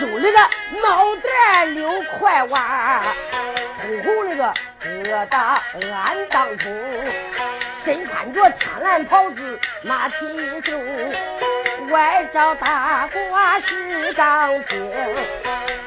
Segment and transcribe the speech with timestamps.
[0.00, 0.38] 周里个
[0.80, 3.02] 脑袋溜快弯，
[3.82, 5.58] 红红那个疙瘩
[5.92, 6.66] 暗当中，
[7.84, 10.14] 身穿着天蓝袍子马蹄
[10.64, 10.78] 袖，
[11.90, 14.92] 外罩大褂是钢筋，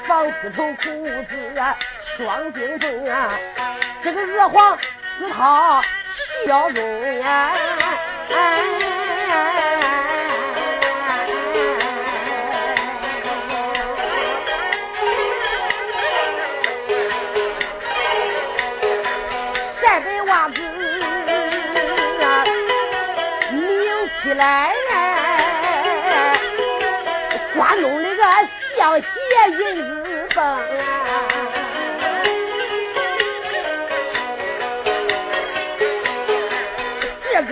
[0.06, 0.84] 防丝头裤
[1.30, 1.78] 子啊
[2.18, 3.32] 双钉缝啊，
[4.04, 4.78] 这个鹅黄
[5.20, 5.82] 丝绦
[6.46, 7.54] 笑容呀。
[8.30, 9.71] 来，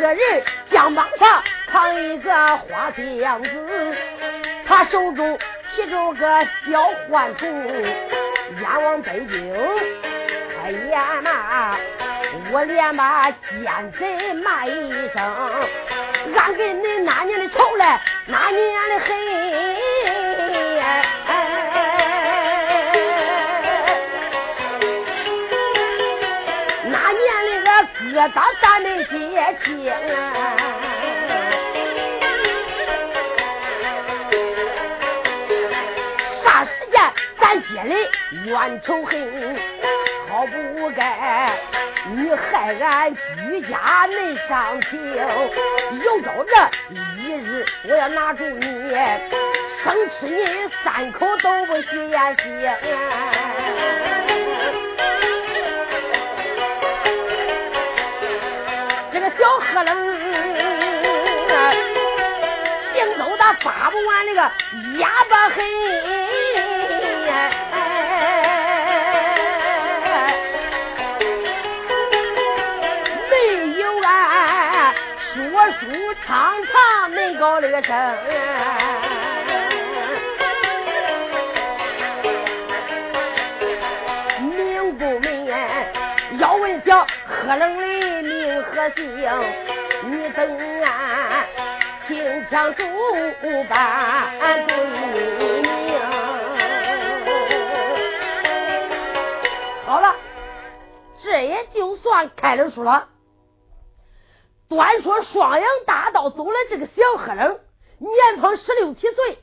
[0.09, 2.91] 个人肩膀上扛一个花
[3.22, 3.95] 箱子，
[4.66, 5.38] 他手中
[5.76, 7.48] 提着个小换筒，
[8.59, 9.55] 眼往北京
[10.64, 11.78] 哎呀妈，
[12.52, 15.22] 我连把奸贼骂一声。
[16.36, 19.09] 俺跟恁那年的仇来，那年的恨，
[28.20, 29.16] 的个疙瘩咱没结
[29.64, 29.86] 清，
[36.44, 37.00] 啥时间
[37.39, 37.95] 咱结的
[38.44, 39.56] 冤仇恨，
[40.28, 41.58] 好不该。
[42.11, 45.16] 你害俺居家没上庭，
[46.04, 46.52] 有朝这
[46.94, 46.98] 一
[47.38, 48.66] 日我要拿住你，
[49.81, 53.89] 生吃你三口都不嫌腥。
[59.73, 59.89] 个小黑楞，
[62.95, 64.42] 行走的发不完那个
[65.00, 65.64] 哑巴黑。
[76.26, 78.16] 唱唱恁高那个声，
[84.55, 85.52] 明不明？
[86.38, 87.89] 要问小何冷的
[88.80, 89.04] 名和姓，
[90.06, 90.40] 你等
[90.84, 91.45] 俺
[92.08, 92.84] 清枪主
[93.67, 96.00] 办对明。
[99.86, 100.16] 好了，
[101.22, 103.10] 这也就算开了书了。
[104.70, 107.60] 端说双阳大道走来这个小黑人，
[107.98, 109.40] 年方十六七岁，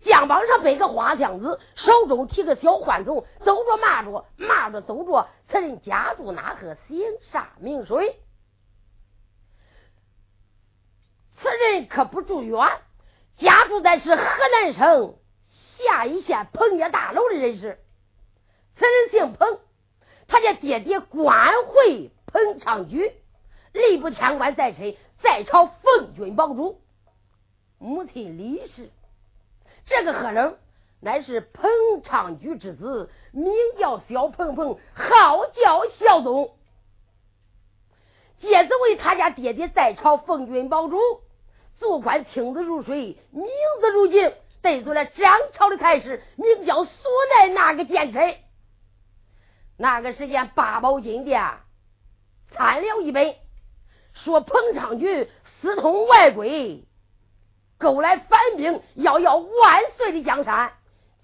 [0.00, 8.16] 肩膀上背个花箱子，手中提个小换筒，走着骂着骂着走着，此人家住哪河姓啥名谁？
[11.44, 12.58] 此人可不住远，
[13.36, 15.18] 家住在是河南省
[15.76, 17.78] 夏邑县彭家大楼的人士。
[18.76, 19.60] 此人姓彭，
[20.26, 23.12] 他家爹爹官会彭昌举。
[23.74, 26.80] 吏部天官在身，在朝奉军保主。
[27.78, 28.90] 母亲李氏，
[29.84, 30.56] 这个贺人
[31.02, 31.68] 乃是彭
[32.04, 36.56] 昌举之子，名叫小鹏鹏，号叫小东。
[38.38, 40.98] 介子为他家爹爹在朝奉军保主，
[41.84, 43.46] 做官清子如水，名
[43.78, 46.90] 字如镜，得罪了张朝的太师，名叫苏
[47.36, 48.36] 奈那个奸臣。
[49.76, 51.42] 那个时间八宝金殿
[52.52, 53.34] 参了一本。
[54.14, 55.28] 说彭昌举
[55.60, 56.84] 私通外鬼，
[57.78, 60.72] 勾来反兵，要要万岁的江山。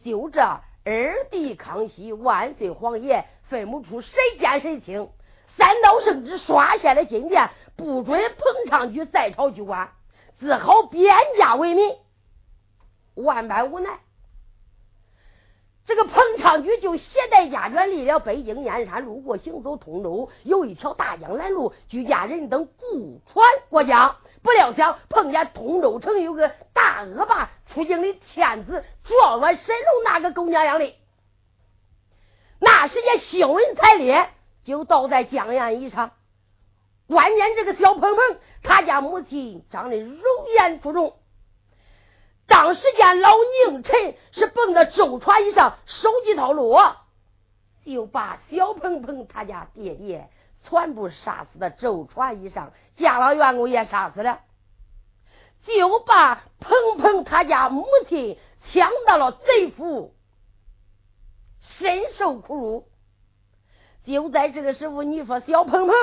[0.05, 5.09] 就这二弟康熙万岁皇爷分不出谁奸谁清，
[5.57, 9.91] 三道圣旨刷下了金殿，不准彭昌举在朝居官，
[10.41, 11.95] 只好贬家为民。
[13.15, 14.01] 万般无奈。
[15.87, 24.17] 这个彭昌举就携带家眷离了北京燕山，路过行走通州，有一条大江拦路，居家人等雇船过江。
[24.43, 30.95] 不料想碰见通州城有个大恶霸出京的天子撞了神龙那个狗娘养的。
[32.61, 34.31] 那时间新闻才烈，
[34.65, 36.13] 就倒在江岸一上。
[37.11, 40.23] 关键这个小鹏鹏，他家母亲长得容
[40.55, 41.17] 颜出众。
[42.47, 43.33] 当时间，老
[43.67, 46.79] 宁臣是蹦到舟船以上，手机套路，
[47.85, 50.31] 就把小鹏鹏他家爹爹
[50.63, 54.43] 全部杀死在舟船以上，家老员工也杀死了，
[55.67, 60.15] 就把鹏鹏他家母亲抢到了贼府，
[61.79, 62.89] 深受苦辱。
[64.05, 65.95] 就在这个时候，你说小鹏鹏。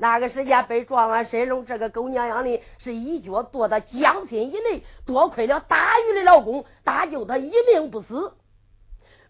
[0.00, 4.84] 那个时间被撞完神龙，这个狗娘养的，是一脚跺到江心以内。
[5.04, 8.34] 多亏了大鱼的老公搭救他一命不死。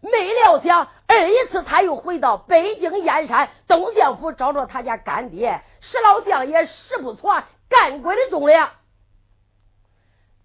[0.01, 8.69] 没料想，二一次他又回到北京燕山东相府，找着他家干爹石老相爷石不错干鬼的忠良，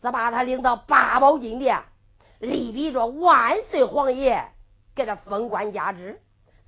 [0.01, 1.83] 则把他领到八宝金殿，
[2.39, 4.45] 立比着万岁皇爷，
[4.95, 6.21] 给他封官加职，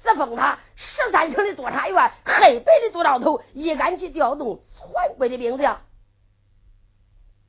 [0.06, 5.82] 自封他十三城的督察员，黑白的督导头，一杆去调动全国的兵将。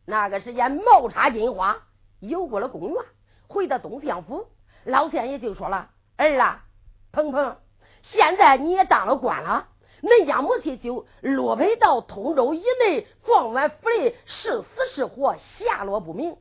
[0.06, 1.76] 那个时间，毛插金花
[2.18, 3.04] 游过了公园，
[3.46, 4.46] 回到东相府。
[4.84, 6.64] 老天爷就说了：“儿啊，
[7.12, 7.58] 鹏鹏，
[8.04, 9.68] 现在你也当了官了，
[10.00, 16.38] 恁家母亲就落配到通州以内状元府里，是死是活，下落不明。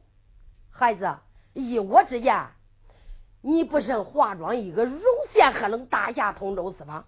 [0.71, 1.13] 孩子，
[1.53, 2.47] 依我之言，
[3.47, 4.99] 你不慎化妆一个容
[5.31, 7.05] 县，还能打下通州四方？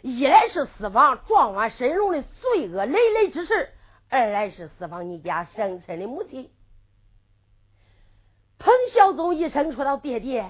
[0.00, 3.70] 一来是四方状元申荣的罪恶累累之事，
[4.08, 6.52] 二来是四方你家生身的母亲。”
[8.60, 10.48] 彭孝宗一声说道：“爹爹，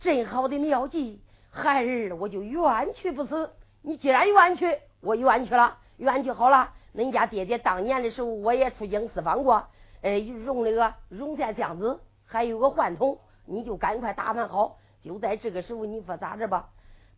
[0.00, 1.20] 真好的妙计，
[1.50, 3.50] 孩儿我就愿去不死。
[3.82, 6.72] 你既然愿去，我愿去了，愿去好了。
[6.94, 9.66] 恁家爹爹当年的时候，我也出京四方过，
[10.00, 13.18] 哎，用那个荣县相子，还有个宦童，
[13.52, 14.78] 你就赶快打扮好。
[15.02, 16.70] 就在这个时候，你说咋着吧？”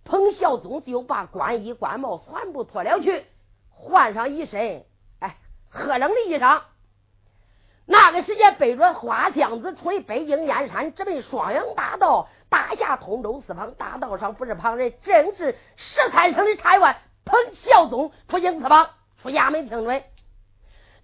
[0.05, 3.25] 彭孝宗就把官衣官帽全部脱了去，
[3.71, 4.85] 换上一身
[5.21, 5.37] 哎
[5.71, 6.61] 喝冷的衣裳。
[7.87, 13.73] 那个时间，背着花箱子，出北京燕山，直奔双阳大道，打下通州四方。
[13.75, 18.91] 大道上不是旁人，正是十三省的差员彭孝宗出京四方，
[19.23, 20.03] 出衙门听准。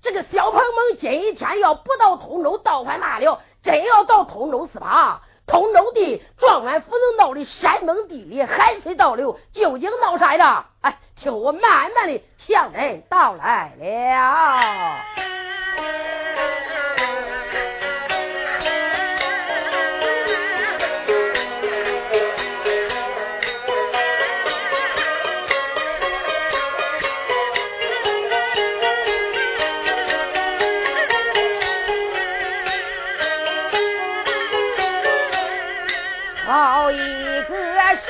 [0.03, 10.65] 这个小彭蒙今一天要不到通州倒翻罢了，真要到通州是吧，通州的状元府能闹的山崩地裂，海水倒流，究竟闹啥的？
[10.81, 15.01] 哎，听我慢慢的向人道来了。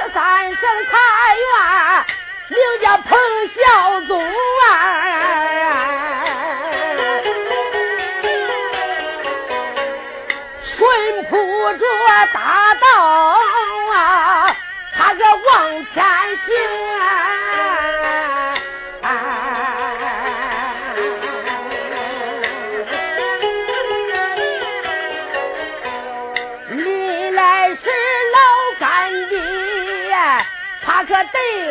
[0.09, 0.99] 三省察
[1.37, 1.45] 院，
[2.49, 3.19] 名叫彭
[3.55, 4.73] 孝宗啊，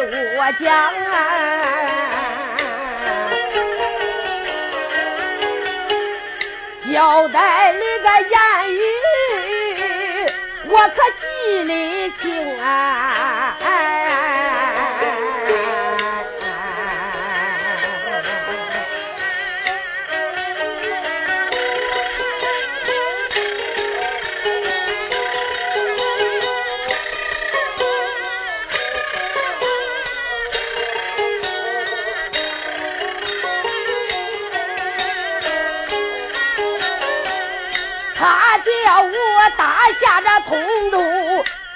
[0.02, 1.20] 我讲啊，
[6.94, 8.40] 交代你个言
[8.76, 8.80] 语，
[10.70, 11.24] 我可记
[11.64, 11.74] 里
[12.22, 13.58] 清啊。
[40.00, 40.98] 下这通州，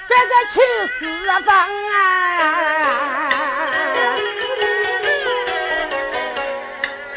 [0.08, 0.56] 这个去
[0.98, 1.00] 四
[1.42, 1.50] 方
[1.90, 1.92] 啊！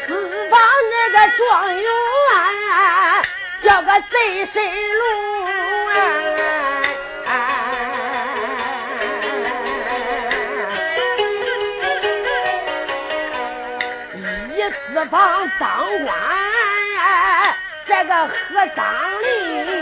[0.06, 0.08] 四
[0.48, 0.60] 方
[0.90, 1.42] 这个状
[1.76, 1.84] 元
[3.62, 4.56] 叫个贼神
[4.98, 5.02] 龙
[7.26, 7.28] 啊！
[14.54, 15.68] 一四方当
[16.04, 16.08] 官，
[17.86, 18.32] 这个和
[18.74, 18.78] 尚
[19.22, 19.77] 哩。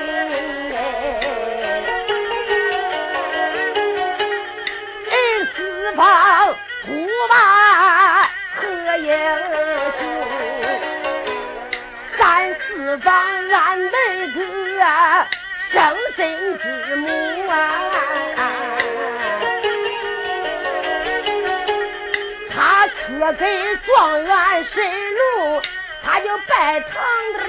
[7.26, 9.10] 不把何英
[9.98, 10.00] 雄，
[12.16, 13.12] 三四方
[13.50, 14.38] 俺那个
[15.72, 17.08] 生身之母
[17.48, 17.52] 啊，
[22.54, 24.84] 他可给状元神
[25.34, 25.60] 龙，
[26.04, 26.92] 他就拜堂
[27.32, 27.40] 的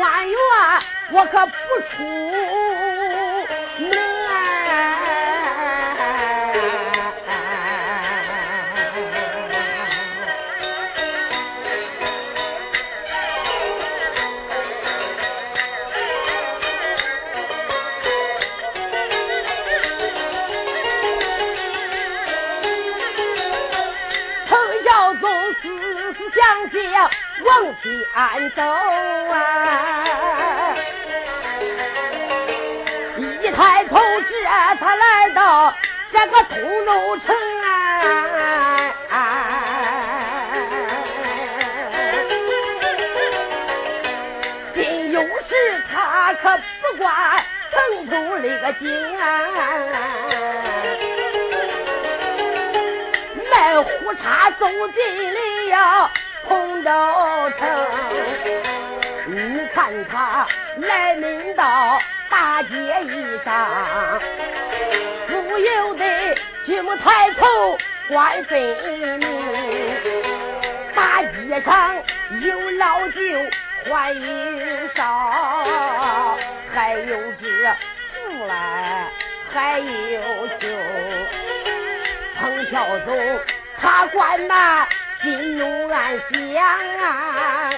[0.00, 0.38] 官员，
[1.10, 2.32] 我可不出
[26.40, 26.78] 向下
[27.44, 27.50] 往
[27.82, 28.62] 前走
[29.30, 30.74] 啊！
[33.42, 34.32] 一抬头，这
[34.80, 35.76] 他来到
[36.10, 36.56] 这个通
[36.86, 37.36] 州城
[39.10, 39.20] 啊！
[44.74, 49.22] 今有事他可不管城头那个景啊！
[53.50, 56.10] 卖胡茬走进了。
[56.50, 56.90] 通州
[57.60, 57.68] 城，
[59.28, 60.44] 你看他
[60.78, 61.96] 来临到
[62.28, 64.20] 大街一上，
[65.28, 67.78] 不由得举目抬头
[68.08, 68.60] 观分
[68.98, 69.20] 明。
[70.92, 71.94] 大街上
[72.40, 73.20] 有老酒
[73.88, 75.30] 还有少，
[76.74, 77.46] 还有这
[78.12, 79.08] 富来
[79.52, 80.66] 还有酒。
[82.40, 83.38] 彭孝宗
[83.80, 84.88] 他管那。
[85.22, 86.64] 心中暗想
[86.96, 87.70] 啊，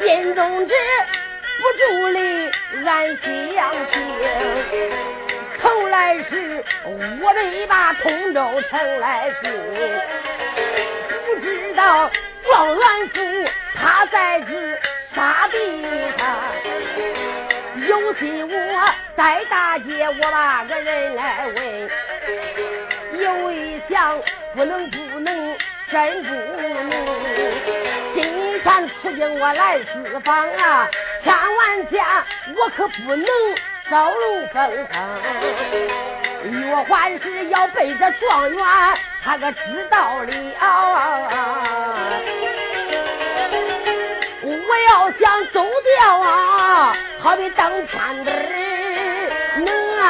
[0.00, 0.74] 心中止
[1.58, 2.18] 不住的
[2.84, 3.26] 暗想
[3.92, 3.94] 情，
[5.60, 5.94] 从来
[6.24, 6.90] 是我
[7.32, 9.52] 们把通州城来进，
[11.26, 12.10] 不知道
[12.44, 13.20] 状元府
[13.76, 14.80] 他在此
[15.14, 15.56] 沙地
[16.18, 16.26] 上。
[17.88, 18.54] 有心我
[19.16, 21.90] 在大街，我把个人来问，
[23.22, 24.18] 有一想
[24.54, 25.56] 不能不能
[25.90, 26.90] 真不能。
[28.14, 30.88] 今天出京我来四方啊，
[31.22, 32.24] 千万家
[32.56, 33.26] 我可不能
[33.88, 34.96] 走漏风声。
[36.70, 38.64] 若还是要背着状元，
[39.22, 40.32] 他可知道了。
[44.86, 45.66] 要想走
[45.98, 48.32] 掉啊，好比登天的
[49.58, 50.04] 能啊！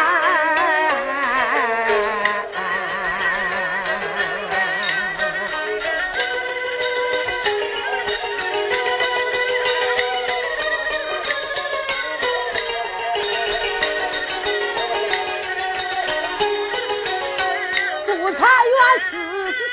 [18.07, 18.77] 督察员
[19.11, 19.15] 思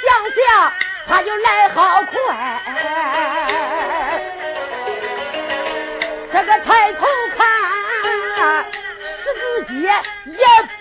[0.01, 0.73] 想想，
[1.07, 2.13] 他就来好快。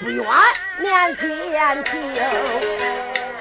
[0.02, 0.24] 不远，
[0.78, 1.92] 面前停。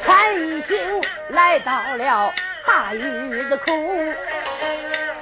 [0.06, 2.34] 陈一行来到了
[2.68, 3.65] 大院子口，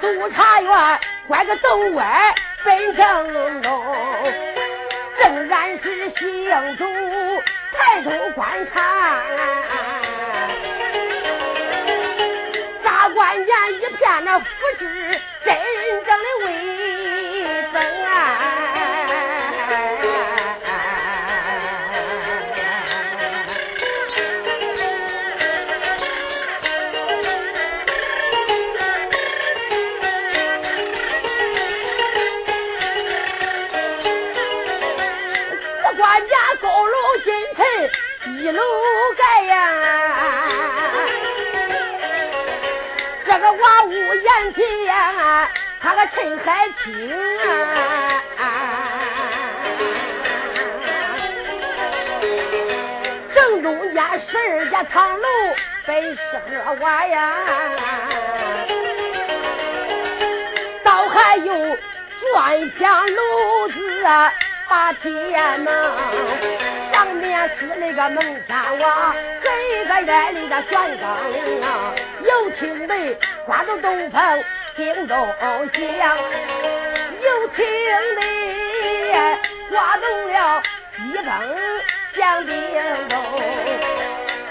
[0.02, 3.86] 督察院拐个斗歪奔正东，
[5.18, 6.84] 正然是行走，
[7.72, 9.22] 抬头观看，
[12.84, 13.46] 大观园
[13.80, 14.44] 一片那服
[14.78, 15.18] 饰。
[15.42, 15.56] 真
[16.04, 16.48] 正的威
[17.72, 18.59] 风啊！
[45.90, 47.10] 他个陈海清
[48.38, 48.44] 啊，
[53.34, 55.26] 正中间十二家堂楼
[55.84, 56.20] 本适
[56.64, 57.34] 合我呀，
[60.84, 61.52] 倒还有
[62.32, 64.06] 转香炉子
[64.68, 65.74] 把天门。
[66.92, 71.92] 上面是那个蒙天王，这个院里的玄岗铃啊，
[72.22, 74.44] 有听得刮动东风
[74.76, 76.16] 叮咚响，
[77.20, 77.66] 有听
[78.16, 78.20] 得
[79.70, 80.62] 刮动了
[80.96, 81.24] 西风
[82.14, 82.52] 响叮
[83.08, 83.12] 咚，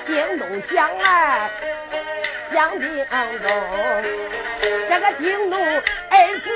[0.05, 1.49] 叮咚响啊，
[2.53, 3.47] 响叮咚，
[4.89, 5.57] 这个叮咚
[6.09, 6.47] 二字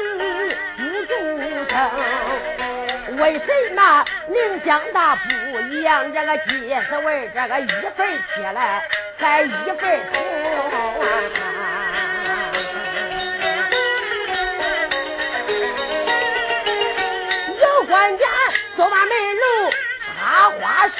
[0.77, 1.11] 不住
[1.69, 1.73] 声。
[3.17, 5.29] 为什么宁乡大不
[5.71, 6.11] 一样？
[6.13, 8.83] 这个鸡丝味，这个一份起来
[9.19, 11.52] 才一份啊！
[20.59, 20.95] 花树，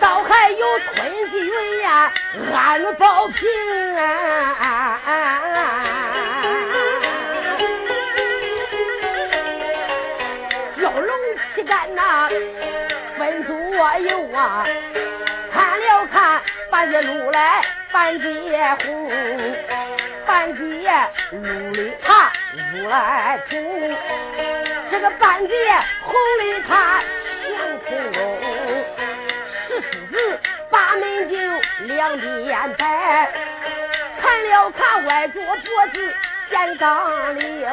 [0.00, 2.12] 倒还有吞气云呀，
[2.54, 3.36] 安保平
[3.96, 4.98] 安。
[10.80, 11.16] 蛟龙
[11.54, 12.28] 旗杆呐，
[13.18, 13.52] 分左
[13.98, 14.66] 右啊，
[15.52, 19.10] 看了看半截路来半截红，
[20.28, 20.62] 半截
[21.32, 22.30] 路里他
[22.74, 23.56] 入来土，
[24.90, 25.54] 这个半截
[26.02, 27.00] 红里他
[27.46, 28.20] 悬空中，
[29.66, 30.38] 石狮子
[30.70, 31.34] 把门就
[31.86, 33.32] 两边摆，
[34.20, 36.14] 看了看外桌脖子
[36.50, 37.66] 见钢铃，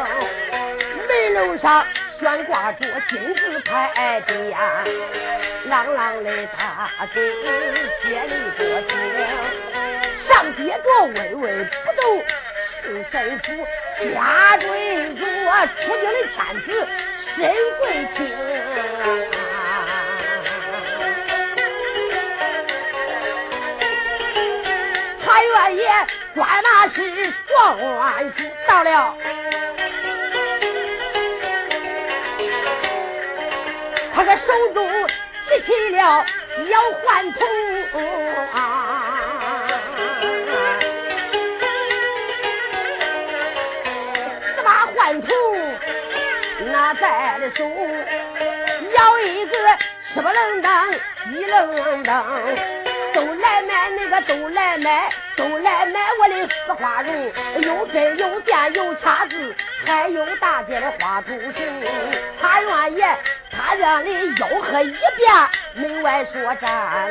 [1.07, 1.85] 门楼上。
[2.17, 4.55] 悬挂着金字牌匾，
[5.65, 7.21] 朗朗的大嘴
[8.01, 8.95] 接里多听，
[10.55, 12.23] 上接着微微不动
[12.81, 13.45] 是神父，
[14.13, 15.21] 下坠着
[15.67, 16.87] 出京的天子
[17.35, 17.83] 身贵
[18.15, 18.17] 清。
[25.25, 25.81] 财元爷
[26.35, 29.17] 管那是状元书到了。
[34.13, 34.87] 他的手中
[35.49, 36.25] 提起了
[36.69, 37.41] 要换铜，
[37.91, 37.99] 这
[47.55, 47.63] 手，
[48.95, 49.53] 要一个
[50.13, 50.93] 吃不楞当，
[51.31, 52.25] 一楞当，
[53.13, 57.31] 都来买那个都来买，都来买我的丝花绒，
[57.61, 61.83] 有针有线有掐子，还有大件的花图绳，
[62.41, 63.03] 他愿意。
[63.57, 67.09] 他让你吆喝一遍，门外说站，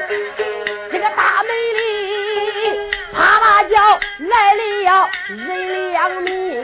[0.93, 6.61] 这个大门里啪啪叫来了人两名，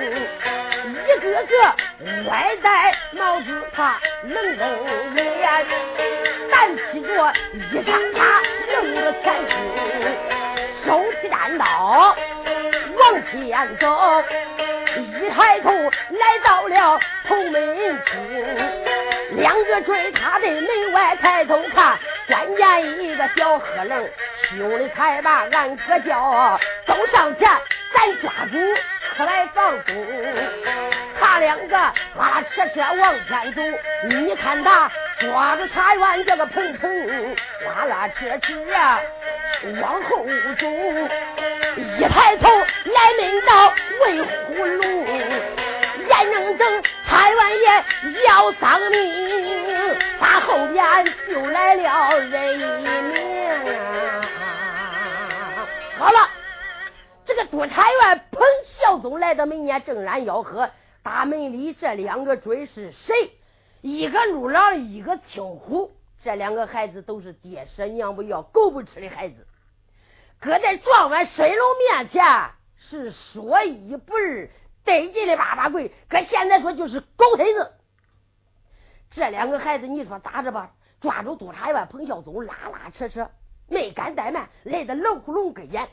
[0.92, 1.74] 一个个
[2.26, 5.66] 歪戴帽子，他愣瞪脸，
[6.50, 7.86] 单披着衣裳，
[8.16, 8.40] 他
[8.72, 12.16] 愣着前胸，手提单刀
[12.96, 14.24] 往前走，
[15.00, 17.98] 一抬头来到了头门厅。
[19.32, 24.08] 两个追他的门外抬头看，关键一个小黑愣，
[24.50, 27.48] 兄弟才把俺哥叫，走上前，
[27.94, 28.58] 咱抓住
[29.16, 30.06] 可来放松。
[31.20, 33.62] 他两个拉拉扯扯往前走，
[34.08, 38.54] 你看他抓住茶园这个蓬蓬，拉拉扯扯
[39.80, 40.26] 往后
[40.58, 40.66] 走，
[41.76, 42.48] 一抬头
[42.92, 44.82] 来门道为葫芦，
[46.06, 46.82] 眼睁睁。
[47.06, 47.84] 太王爷
[48.26, 53.18] 要丧命，他后边就来了人一名。
[55.98, 56.30] 好了，
[57.26, 60.70] 这个督察院彭孝宗来到门前，正然吆喝。
[61.02, 63.32] 大门里这两个追是谁？
[63.80, 65.92] 一个陆郎，一个青虎。
[66.22, 69.46] 这两个孩子都是爹舍娘不要、狗不吃的孩子，
[70.38, 72.22] 搁在状元神龙面前
[72.80, 74.50] 是说一不二。
[74.82, 77.72] 得劲的八八跪，可现在说就是狗腿子。
[79.10, 80.72] 这两个孩子，你说咋着吧？
[81.02, 83.30] 抓住督察员彭孝宗，拉拉扯扯，
[83.68, 85.88] 没敢怠慢，来到老虎笼跟前，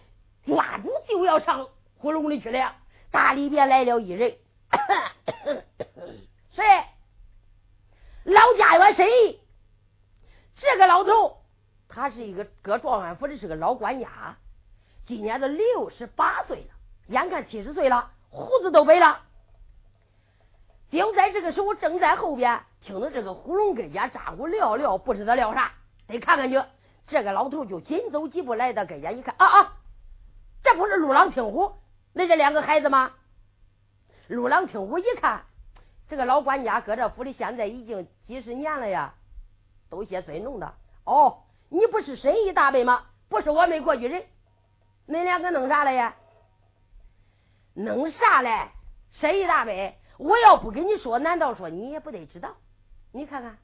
[0.46, 2.76] 抓住就要上虎笼里去了。
[3.12, 4.38] 大里边来了一人，
[6.52, 6.64] 谁？
[8.24, 9.40] 老家院谁？
[10.56, 11.42] 这个老头，
[11.90, 14.38] 他是一个搁状元府的，是个老管家，
[15.06, 16.77] 今年都六十八岁了，
[17.08, 18.12] 眼看七十岁了。
[18.30, 19.22] 胡子都白了，
[20.92, 25.72] 就在这个时候，正在后边听到这个胡龙跟家咋呼聊聊，不知道聊啥，
[26.08, 26.62] 得看看去。
[27.08, 29.74] 这个老头就紧走几步来到跟前，一看啊啊，
[30.62, 31.74] 这不是陆郎听虎
[32.12, 33.14] 那这两个孩子吗？
[34.28, 35.46] 陆郎听虎一看，
[36.10, 39.14] 这个老管家搁这府里现在已经几十年了呀，
[39.90, 40.74] 都些尊重的。
[41.06, 43.04] 哦，你不是申义大伯吗？
[43.30, 44.26] 不是我们过去人，
[45.08, 46.14] 恁两个弄啥了呀？
[47.78, 48.70] 弄啥嘞？
[49.12, 49.94] 谁大伯？
[50.18, 52.56] 我要不跟你说，难道说你也不得知道？
[53.12, 53.60] 你看看，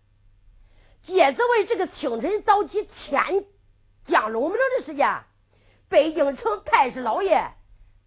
[1.02, 3.44] 介子为这个清晨早起天
[4.06, 5.24] 降龙门的时间，
[5.90, 7.52] 北京城太师老爷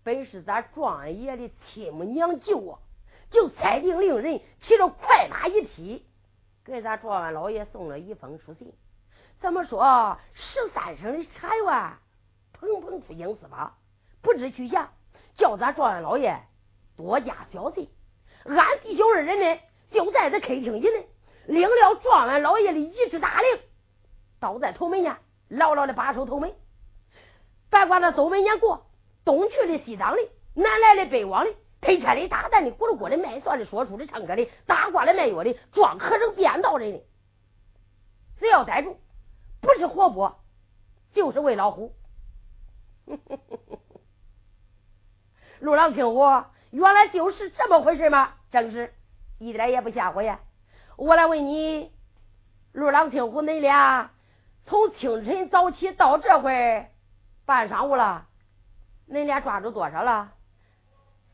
[0.05, 2.79] 本是咱状元爷的亲母娘舅啊，
[3.31, 6.07] 就裁定令人骑着快马一匹，
[6.65, 8.73] 给咱状元老爷送了一封书信。
[9.41, 10.19] 怎么说？
[10.35, 11.93] 十三省的茶园
[12.53, 13.77] 蓬蓬出京司法，
[14.23, 14.89] 不知去向。
[15.37, 16.43] 叫咱状元老爷
[16.97, 17.91] 多加小心，
[18.45, 21.05] 俺弟兄二人呢就在这客厅里呢，
[21.47, 23.61] 领了状元老爷的一支大令，
[24.41, 25.17] 倒在头门前，
[25.49, 26.55] 牢牢的把守头门，
[27.71, 28.87] 别管他走门前过，
[29.25, 37.05] 东去的西挡的，南来的北往的，推车的打蛋的，咕噜咕的卖蒜的，说书的，唱歌的，打瓜的，卖药的，装和尚编道人的，
[38.39, 38.97] 只要逮住，
[39.61, 40.35] 不是活剥，
[41.13, 41.95] 就是喂老虎。
[45.61, 48.35] 陆郎听我，原来就是这么回事吗？
[48.51, 48.93] 正是，
[49.39, 50.41] 一点也不吓唬呀。
[50.97, 51.93] 我来问你，
[52.73, 54.11] 陆郎听虎，恁俩
[54.67, 56.89] 从清晨早起到这会
[57.45, 58.27] 半晌午了，
[59.09, 60.33] 恁俩抓住多少了？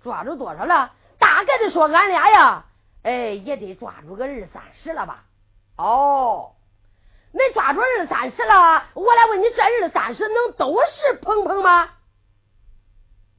[0.02, 0.92] 抓住多少了？
[1.18, 2.64] 大概的说，俺俩呀，
[3.02, 5.24] 哎，也得抓住个二三十了吧？
[5.76, 6.54] 哦，
[7.32, 11.90] 恁抓住二三十了，我来问你，这二三十能都是鹏鹏吗？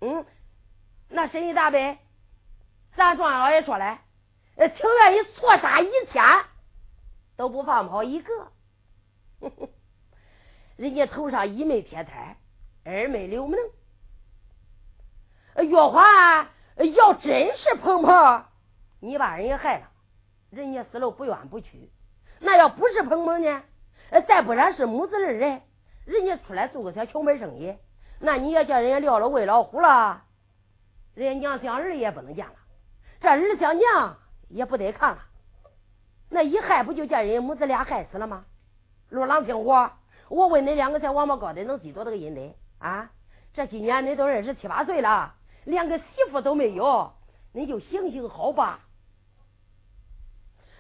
[0.02, 0.26] 嗯，
[1.16, 1.98] 那神医大伯，
[2.96, 4.00] 咱庄老爷说了，
[4.58, 6.24] 情愿意错杀一千，
[7.38, 8.52] 都不放跑一个。
[10.76, 12.36] 人家头上一没铁胎，
[12.84, 13.60] 二没留名。
[15.56, 16.50] 月华
[16.96, 18.46] 要真是鹏鹏，
[19.00, 19.92] 你把人家害了，
[20.50, 21.92] 人家死了不冤不屈。
[22.40, 23.62] 那要不是鹏鹏呢？
[24.28, 25.62] 再不然是母子二人，
[26.06, 27.78] 人家出来做个小穷门生意。
[28.20, 30.23] 那你要叫人家撂了喂老虎了，
[31.16, 32.54] 人家娘想儿也不能见了，
[33.20, 34.18] 这儿想娘
[34.50, 35.20] 也不得看了，
[36.30, 38.46] 那一害不就叫人母子俩害死了吗？
[39.10, 39.92] 陆郎听我，
[40.30, 43.12] 我问你两个小王八羔子能积多大个阴德啊？
[43.54, 47.14] 这今年你都二十七八岁了，连个媳妇都没有，
[47.52, 48.80] 你就行行好吧。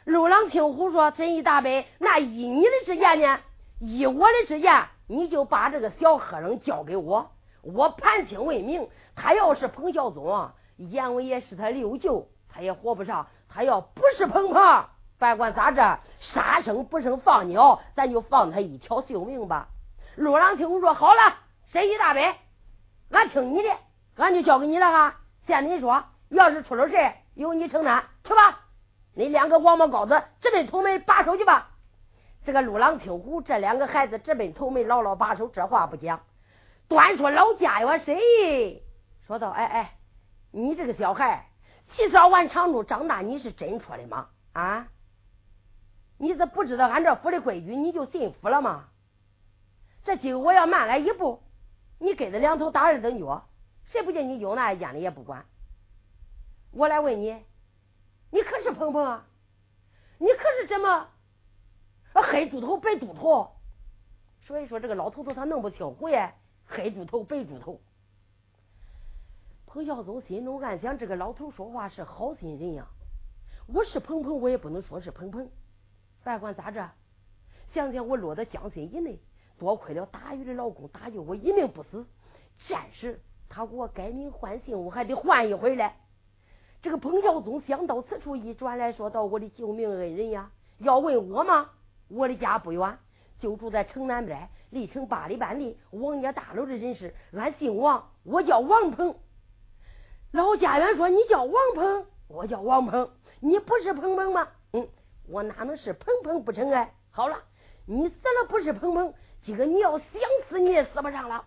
[0.05, 3.39] 陆郎听虎说：“真一大伯，那依你的之言呢？
[3.79, 7.32] 依我的之言。”你就把这个小和尚交给我，
[7.63, 8.87] 我盘清问明。
[9.15, 13.27] 他要是彭孝宗，阎王爷是他六舅，他也活不上。
[13.49, 14.85] 他要不是彭鹏，
[15.19, 19.67] 别管咋着，杀生不生放鸟，咱就放他一条性命吧。
[20.15, 21.35] 陆郎听虎说好了，
[21.71, 22.21] 神医大伯，
[23.11, 23.69] 俺听你的，
[24.17, 25.15] 俺就交给你了哈。
[25.45, 26.95] 现你说，要是出了事，
[27.35, 28.61] 由你承担，去吧。
[29.13, 31.69] 你两个王八羔子，直奔头门把守去吧。
[32.43, 35.47] 这个陆郎听虎，这两个孩子直奔头门，牢牢把守。
[35.47, 36.21] 这话不讲，
[36.93, 38.83] 端说老家哟谁？
[39.25, 39.97] 说道：“哎哎，
[40.51, 41.47] 你这个小孩，
[41.91, 44.29] 起早晚长路，长大你是真出的吗？
[44.51, 44.87] 啊？
[46.19, 48.89] 你是不知道俺这府的规矩，你就进府了吗？
[50.03, 51.41] 这今我要慢来一步，
[51.97, 53.49] 你跟着两头打二等脚，
[53.85, 55.47] 谁不见你有那眼里也不管。
[56.73, 57.35] 我来问你，
[58.29, 59.25] 你可是鹏鹏啊？
[60.19, 61.07] 你可是怎么？”
[62.13, 63.55] 黑猪头白猪头，
[64.45, 66.35] 所以说这个老头子他弄不清楚呀。
[66.65, 67.79] 黑猪头白猪头，
[69.65, 72.87] 彭孝宗心中暗想：这个老头说话是好心人呀。
[73.67, 75.49] 我是鹏鹏，我也不能说是鹏鹏。
[76.23, 76.89] 别管咋着，
[77.73, 79.19] 想想我落在江心以内，
[79.57, 82.05] 多亏了大禹的老公搭救我一命不死。
[82.67, 85.97] 暂时他给我改名换姓，我还得换一回来。
[86.81, 91.69] 这个彭孝宗想到此处，一转来说道：“我的救命恩人呀，要问我吗？”
[92.09, 92.99] 我的家不远，
[93.43, 95.77] 就住在城南边，离城八里半里。
[95.91, 99.17] 王家大楼的人士，俺姓王，我叫王鹏。
[100.31, 104.87] 老家园说：“你叫王鹏，我叫王鹏，你不是鹏鹏吗？”嗯，
[105.27, 106.93] 我哪能是鹏鹏不成哎？
[107.11, 107.37] 好了，
[107.85, 110.07] 你死了不是鹏鹏，今个你要想
[110.47, 111.43] 死你也死不上了。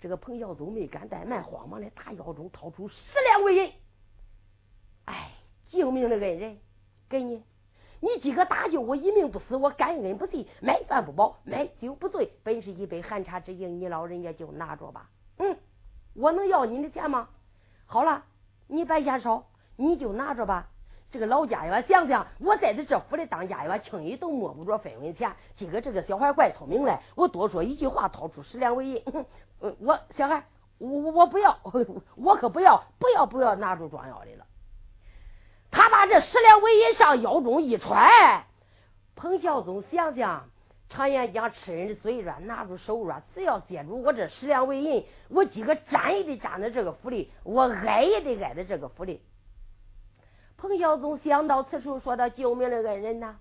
[0.00, 3.72] 这个彭孝宗没敢怠慢，慌忙的大腰中掏出十两纹银。
[5.06, 5.32] 哎，
[5.66, 6.58] 救命的恩人，
[7.08, 7.42] 给你。
[8.00, 15.08] 你几个搭救我一命不死，我感恩不尽，买饭不饱，买酒不醉，本是一杯寒茶之敬，你老人家就拿着吧。
[15.38, 15.56] 嗯，
[16.14, 17.28] 我能要你的钱吗？
[17.86, 18.24] 好了，
[18.68, 20.68] 你别嫌少，你就拿着吧。
[21.10, 25.32] 这个老家园想想，我在这这府里当家园，轻易都摸不着分文钱。
[25.56, 29.02] 今个这个小孩怪聪明嘞，我多说一句话，掏出十两纹银。
[29.80, 30.44] 我小孩，
[30.76, 31.58] 我我不要，
[32.14, 34.44] 我可不要，不要不要拿出装药的了。
[35.70, 38.46] 他把这十两纹银上腰中一揣，
[39.14, 40.48] 彭孝宗想想，
[40.88, 43.22] 常言讲吃人的嘴软，拿住手软。
[43.34, 49.22] 只要接住我这十两纹银，我今个站也得站在这个府里，我挨也得挨在这个府里。
[50.56, 53.36] 彭孝宗想到此处，说道：“救命的恩人呐，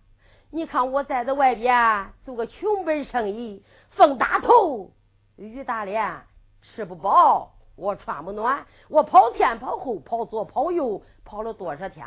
[0.51, 4.91] 你看我在这外边做个穷本生意，风大头，
[5.37, 6.21] 雨大脸，
[6.61, 12.05] 吃不饱。”我穿不暖，我跑前跑后，跑左跑右，跑了多少天？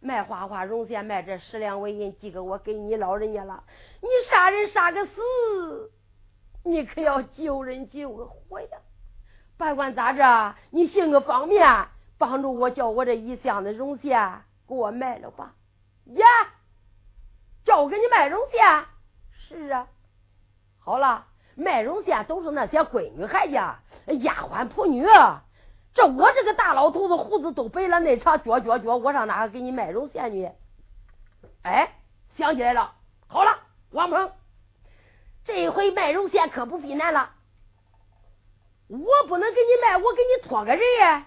[0.00, 3.64] 卖花花绒线，卖这十两纹银，寄给我给你老人家了。
[4.02, 5.90] 你杀人杀个死，
[6.62, 8.78] 你可要救人救个活呀！
[9.56, 15.54] 别管咋着，你行个方便，帮助我叫我这一箱子绒线给我卖了吧。
[16.04, 16.26] 呀，
[17.64, 18.84] 叫我给你卖绒线？
[19.32, 19.86] 是啊，
[20.78, 23.78] 好了，卖绒线都是那些闺女孩家。
[24.06, 25.06] 丫鬟仆女，
[26.00, 30.50] 这我这个大老头子胡子都白了，那长脚脚脚，我上哪给你卖肉线去？
[31.60, 31.92] 哎，
[32.38, 32.94] 想起来了，
[33.26, 33.58] 好了，
[33.90, 34.32] 王鹏，
[35.44, 37.34] 这一回卖肉线可不费难了。
[38.88, 41.26] 我不能给你卖，我给你托个人呀。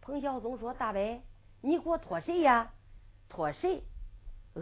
[0.00, 1.22] 彭孝宗说：“大伯，
[1.60, 2.72] 你给我托谁呀？
[3.28, 3.84] 托谁？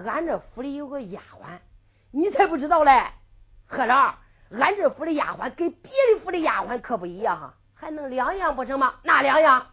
[0.05, 1.59] 俺这府里有个丫鬟，
[2.11, 3.13] 你才不知道嘞。
[3.65, 4.19] 和尚，
[4.51, 8.95] 俺这府的丫鬟跟别的府的丫鬟可不一样哈。”还能两样不成吗？
[9.05, 9.67] 哪两样？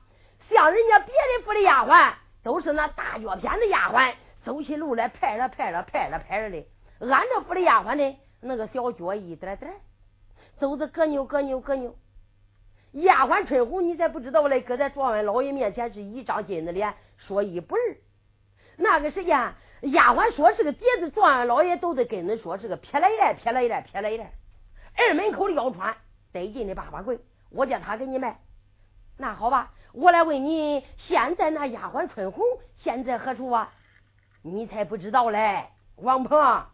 [0.49, 2.13] 像人家别的府的丫鬟，
[2.43, 4.13] 都是那大脚片的丫鬟，
[4.43, 6.67] 走起路来拍着拍着拍着拍着的。
[6.99, 9.73] 俺这府的丫鬟呢，那个小脚一点点，
[10.57, 11.95] 走着咯扭咯扭咯扭。
[12.91, 17.81] 丫鬟春红，你才不知道嘞，搁在状元老爷面前是一张金子脸，说一不二。
[18.75, 24.33] 那个时间，丫鬟说是个碟子，状元老爷都得跟恁说是个撇来来撇来来撇来来。
[24.95, 25.95] 二门口的腰穿
[26.33, 27.17] 得劲的八八棍。
[27.53, 28.39] 我叫他给你卖，
[29.17, 32.43] 那好吧，我来问你，现在那丫鬟春红
[32.77, 33.71] 现在何处啊？
[34.41, 36.65] 你才不知道嘞，王鹏，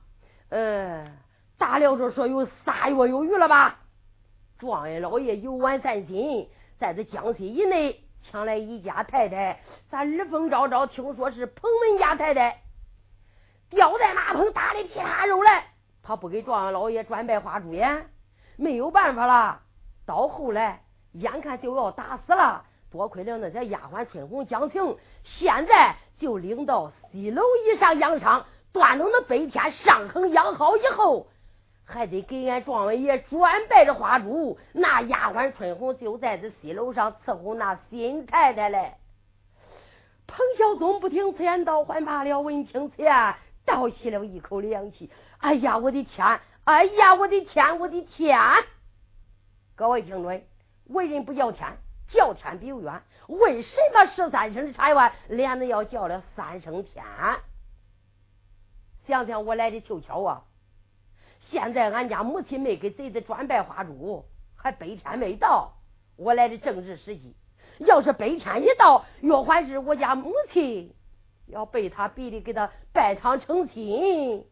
[0.49, 1.17] 嗯，
[1.57, 3.79] 大料着说有仨月有余了吧？
[4.57, 12.61] 状元老爷游玩散心，在这江西以内抢来一家太太，咱耳风昭昭听说是彭文家太太，
[13.69, 15.65] 吊在马棚打的皮叉肉来，
[16.01, 18.09] 他不给状元老爷转拜花烛颜，
[18.55, 19.61] 没有办法了。
[20.10, 28.43] 到后来，眼看就要打死了，多亏了那些丫鬟春红讲情，现在就领到西楼以上养伤，
[28.74, 31.28] 断等那白天伤痕养好以后，
[31.86, 34.58] 还得给俺状元爷转拜着花烛。
[34.74, 38.95] 那丫鬟春红就在这西楼上伺候那新太太嘞。
[40.26, 42.41] 彭孝宗不听此言，倒还罢了。
[42.41, 45.12] 闻听此言，倒吸了一口凉气。
[45.38, 46.39] 哎呀，我的天！
[46.63, 47.78] 哎呀，我的天！
[47.78, 48.39] 我的天！
[49.79, 50.43] 各位听准，
[50.87, 51.77] 为人不叫天，
[52.09, 53.01] 叫天比有冤。
[53.27, 57.01] 为什么十三声的茶园连着要叫了三声天？
[59.07, 60.43] 想想我来的凑巧啊！
[61.47, 64.25] 现在俺家母亲没给贼子转拜花烛，
[64.57, 65.77] 还白天没到，
[66.17, 67.37] 我来的正是时机。
[67.77, 70.93] 要是白天一到，若还是我家母亲
[71.47, 74.45] 要被他逼的给他拜堂成亲，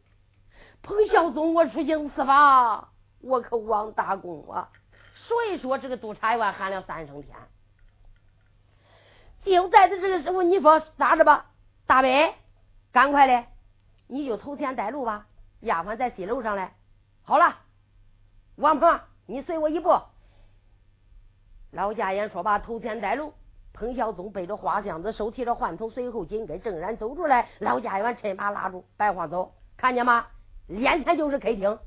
[0.81, 4.71] 彭孝宗我出京司法，我可忘大功啊！
[5.27, 7.35] 所以说，这个督察院喊了三声天。
[9.43, 11.47] 就在这这个时候，你说咋着吧？
[11.85, 12.09] 大伯，
[12.93, 13.45] 赶快的，
[14.07, 15.27] 你就头前带路吧。
[15.59, 16.69] 丫鬟在西楼上嘞。
[17.23, 17.57] 好了，
[18.55, 19.99] 王婆，你随我一步。
[21.71, 23.33] 老家言说罢，头前带路。
[23.73, 27.49] 彭孝宗背着花箱子，手提着换头，随后紧跟正然走出来。
[27.59, 30.27] 老家园趁马拉住，白话走，看见吗？
[30.67, 31.77] 眼前就是客厅，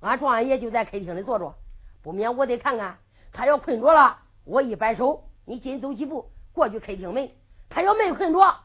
[0.00, 1.54] 俺状元爷就在客厅里坐着。
[2.02, 2.98] 不免我得看看，
[3.32, 7.30] 他要困着了，我一摆手，你紧走几步过去开厅门。
[7.68, 8.56] 他要没困着，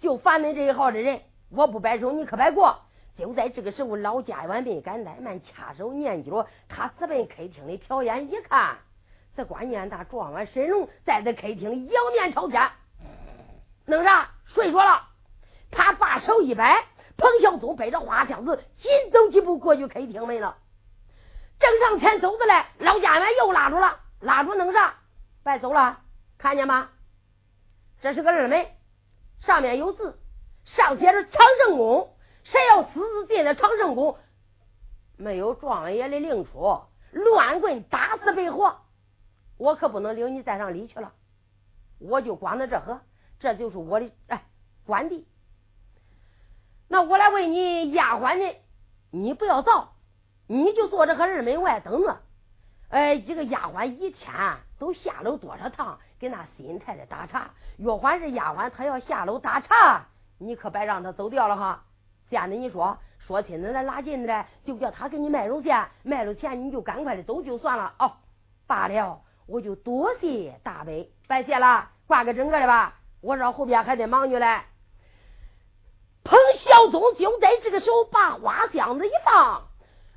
[0.00, 2.78] 就烦恁这一号的人，我不摆手，你可别过。
[3.16, 8.78] 就在这个时候，老家园没敢怠慢，掐手念脚，他直奔客厅里瞟眼一看，
[9.36, 12.70] 这关键大状元沈荣在这客厅仰面朝天，
[13.86, 14.30] 弄啥？
[14.46, 15.02] 睡着了。
[15.70, 16.84] 他把手一摆，
[17.16, 20.56] 彭孝宗背着花箱子，紧走几步过去开厅门了。
[21.62, 24.96] 正上前走着嘞，老家园又拉住了，拉住弄啥？
[25.44, 26.00] 别走了，
[26.36, 26.90] 看见吗？
[28.00, 28.66] 这是个二门，
[29.40, 30.18] 上面有字，
[30.64, 32.16] 上写着长胜宫。
[32.42, 34.18] 谁要私自进了长胜宫，
[35.16, 38.80] 没有状元爷的令出，乱棍打死白活。
[39.56, 41.12] 我可不能领你再上里去了，
[42.00, 43.00] 我就光到这河，
[43.38, 44.44] 这就是我的哎
[44.84, 45.28] 官地。
[46.88, 48.56] 那我来问你，丫鬟呢？
[49.12, 49.91] 你不要造。
[50.52, 52.18] 你就坐着和二门外等着，
[52.90, 54.30] 哎，一个丫鬟一天
[54.78, 57.48] 都下楼多少趟给那新太太打茶？
[57.78, 60.04] 若还是丫鬟，她要下楼打茶，
[60.36, 61.84] 你可别让她走掉了哈。
[62.28, 68.12] 现在你说说亲的来拉近的，就叫他给你卖肉钱，卖了钱你就赶快的走就算了哦。
[68.66, 72.96] 罢了，我就多谢大伯，白谢了，挂个整个的吧。
[73.22, 74.60] 我这后边还得忙去嘞。
[76.24, 79.71] 彭孝宗就在这个时候把花箱子一放。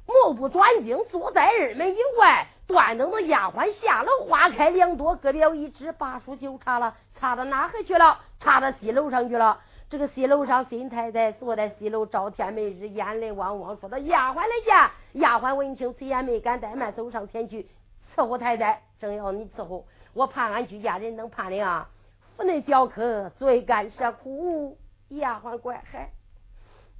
[0.07, 4.25] 目不转睛坐在二门以外，端等着丫鬟下楼。
[4.27, 8.19] 花开两朵，各表一枝，把书就插了，插到哪去去了？
[8.39, 9.59] 插到西楼上去了。
[9.89, 14.75] 这个西楼上，新太太坐在西楼，朝天没日，眼泪汪汪，说道：“丫鬟来见。”
[15.21, 17.67] 丫鬟闻听此言，没敢怠慢，走上前去
[18.15, 18.81] 伺候太太。
[18.99, 21.89] 正要你伺候，我怕俺居家人能怕你啊！
[22.35, 24.77] 府内教客最干舌苦，
[25.09, 26.09] 丫鬟乖孩。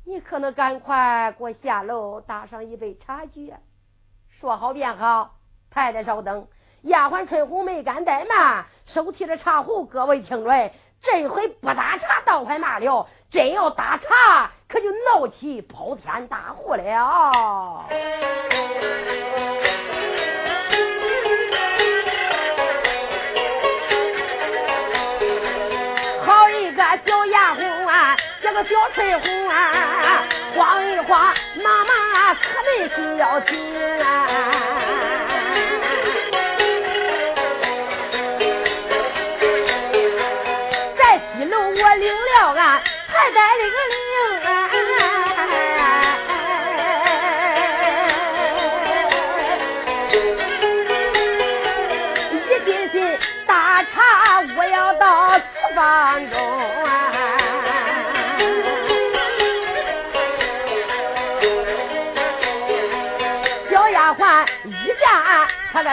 [0.07, 3.51] 你可能赶快给我下楼打上一杯茶具。
[4.39, 5.33] 说好便好，
[5.71, 6.47] 太太稍等。
[6.83, 17.85] 丫鬟春红没敢怠慢，手提着茶壶，各位听着，这回不打茶倒快骂了，真要打茶，可就闹起跑天大祸了。
[26.23, 27.64] 好一个小丫鬟，
[28.45, 30.23] 这个小翠红啊，
[30.55, 34.27] 晃一晃，妈妈可没消停啊。
[41.77, 43.77] 我领了俺还带了个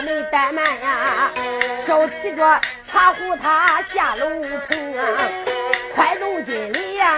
[0.02, 1.30] 没怠慢呀，
[1.86, 2.60] 手提着
[2.90, 4.28] 茶壶他下楼
[4.68, 5.02] 棚啊。
[5.94, 7.16] 快动金里呀，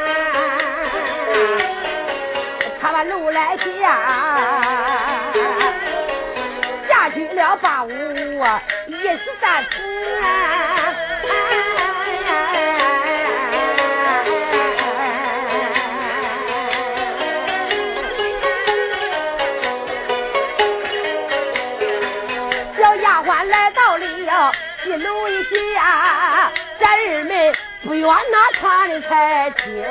[2.80, 3.98] 他把路来下，
[6.88, 7.90] 下去了八五
[8.86, 10.94] 一十三次啊！
[28.04, 28.06] 们。
[28.06, 29.82] 不愿那看的才听，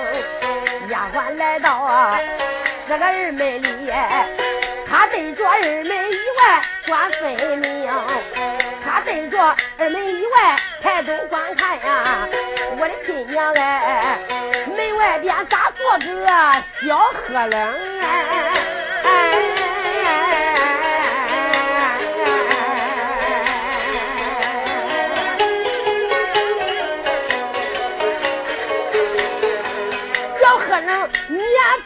[0.90, 2.16] 丫鬟来到啊，
[2.88, 3.92] 这个二门里，
[4.88, 7.92] 他对着二门以外观分明，
[8.86, 12.28] 他对着二门以外抬头观看呀，
[12.78, 14.20] 我的亲娘哎，
[14.68, 16.28] 门外边咋坐个
[16.86, 18.63] 小贺冷哎？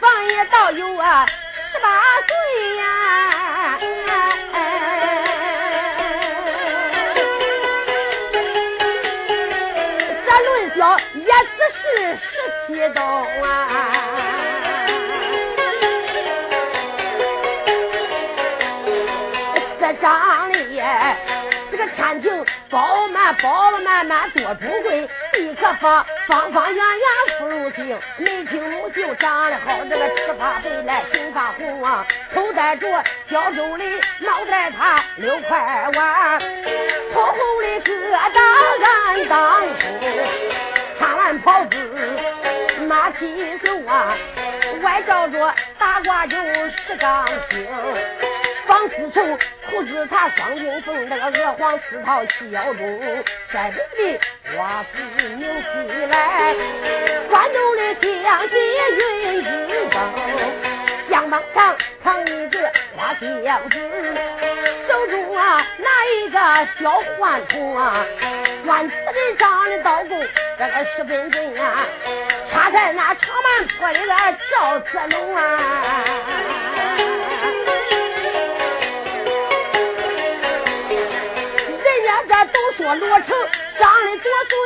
[0.00, 1.26] 放也倒有啊
[1.72, 1.88] 十八
[2.26, 3.78] 岁呀，
[10.24, 12.28] 这论小也只是十
[12.66, 13.02] 七冬
[13.42, 13.46] 啊，
[19.80, 20.82] 这张里
[21.70, 25.08] 这个天庭饱满饱满满多主贵。
[25.34, 33.84] 立刻方方方圆圆福如星，眉清目秀长得好，这个赤发白来心发红啊，头戴着胶州的，
[34.20, 36.38] 脑袋他六块碗，
[37.14, 37.90] 头红的疙
[38.34, 38.38] 瘩
[39.06, 39.86] 俺当初，
[40.98, 41.76] 穿完袍子
[42.80, 44.14] 拿起手啊，
[44.82, 47.66] 外罩着大褂就十钢星。
[48.66, 49.38] 方丝绸
[49.70, 54.20] 胡子，他双顶缝，那个鹅黄丝套细腰中，晒白的
[54.56, 56.54] 花丝拧起来，
[57.28, 58.54] 关中的江西
[58.96, 59.48] 云之
[59.90, 59.96] 风，
[61.08, 63.76] 肩膀上扛一个花箱子，
[64.88, 66.38] 手中啊拿一个
[66.80, 68.06] 小换筒啊，
[68.64, 70.18] 万子人长的刀工，
[70.58, 71.86] 这个十分准啊，
[72.50, 74.14] 插在那长满坡里的
[74.50, 76.04] 赵子龙啊。
[82.88, 83.36] 说罗成
[83.78, 84.56] 长得多俊，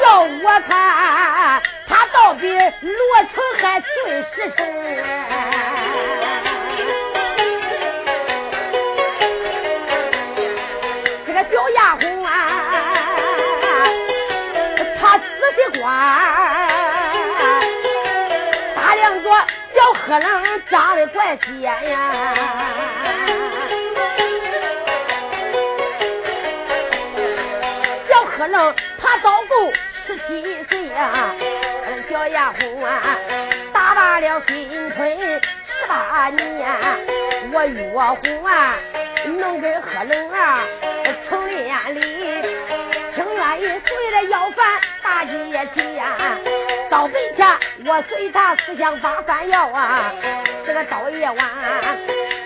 [0.00, 0.02] 叫
[0.42, 2.60] 我看他倒比罗
[3.32, 3.88] 成还俊
[4.34, 4.66] 十成。
[11.24, 12.32] 这个小丫鬟啊，
[15.00, 15.24] 他仔
[15.54, 15.86] 细观。
[18.74, 19.30] 打量着
[20.08, 22.34] 贺冷长得怪尖呀，
[28.08, 29.70] 小贺冷他早够
[30.06, 31.34] 十七岁呀，
[32.08, 33.02] 小丫鬟啊，
[33.74, 36.66] 打罢了新春十八年，
[37.52, 38.76] 我岳父啊，
[39.26, 40.60] 能跟贺冷啊
[41.28, 42.00] 成连理，
[43.14, 46.57] 情愿意随着要饭大街前。
[46.90, 47.46] 到白天，
[47.86, 50.12] 我随他思想发饭药啊。
[50.66, 51.38] 这个到夜晚，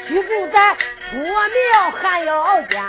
[0.08, 0.74] 居住在
[1.10, 2.82] 破庙寒窑间，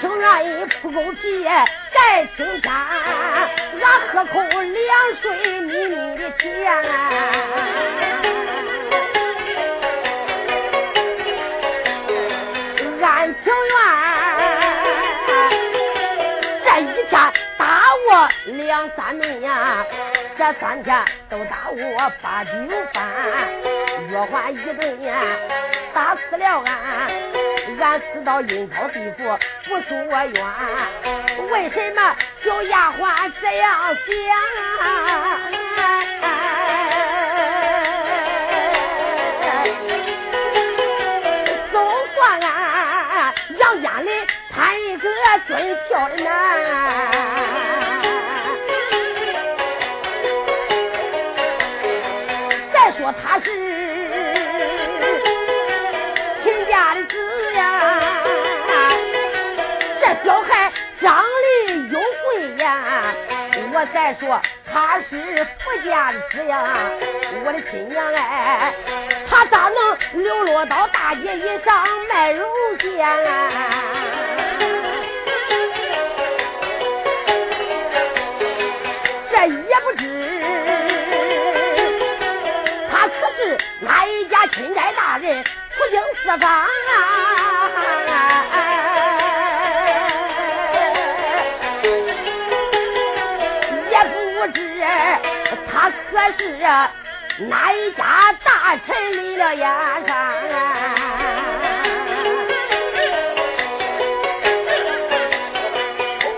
[0.00, 1.44] 情愿意铺枸杞
[1.92, 6.72] 盖青天，俺喝口凉水秘密的甜。
[13.02, 13.76] 俺情愿
[16.64, 17.62] 这一天打
[18.10, 19.83] 我两三顿呀。
[20.36, 22.50] 这三天都打我八九
[22.92, 23.06] 番，
[24.10, 24.98] 月还一顿
[25.94, 26.74] 打死了俺，
[27.80, 30.44] 俺死到阴曹地府不恕我冤。
[31.50, 34.10] 为什么小丫鬟这样想？
[43.58, 44.10] 杨家里
[44.50, 45.08] 摊一个
[45.46, 46.32] 尊俏的男，
[63.92, 64.40] 再说
[64.72, 66.64] 他是富家的子呀，
[67.44, 68.72] 我的亲娘哎。
[69.28, 72.46] 他咋能流落到大街以上卖肉
[72.78, 73.06] 间？
[79.30, 80.02] 这也不知
[82.90, 85.50] 他可是哪一家亲差大人出
[85.90, 86.68] 京四方啊？
[96.14, 96.56] 可是。
[97.48, 99.68] 哪一家大臣离了眼
[100.06, 100.14] 山？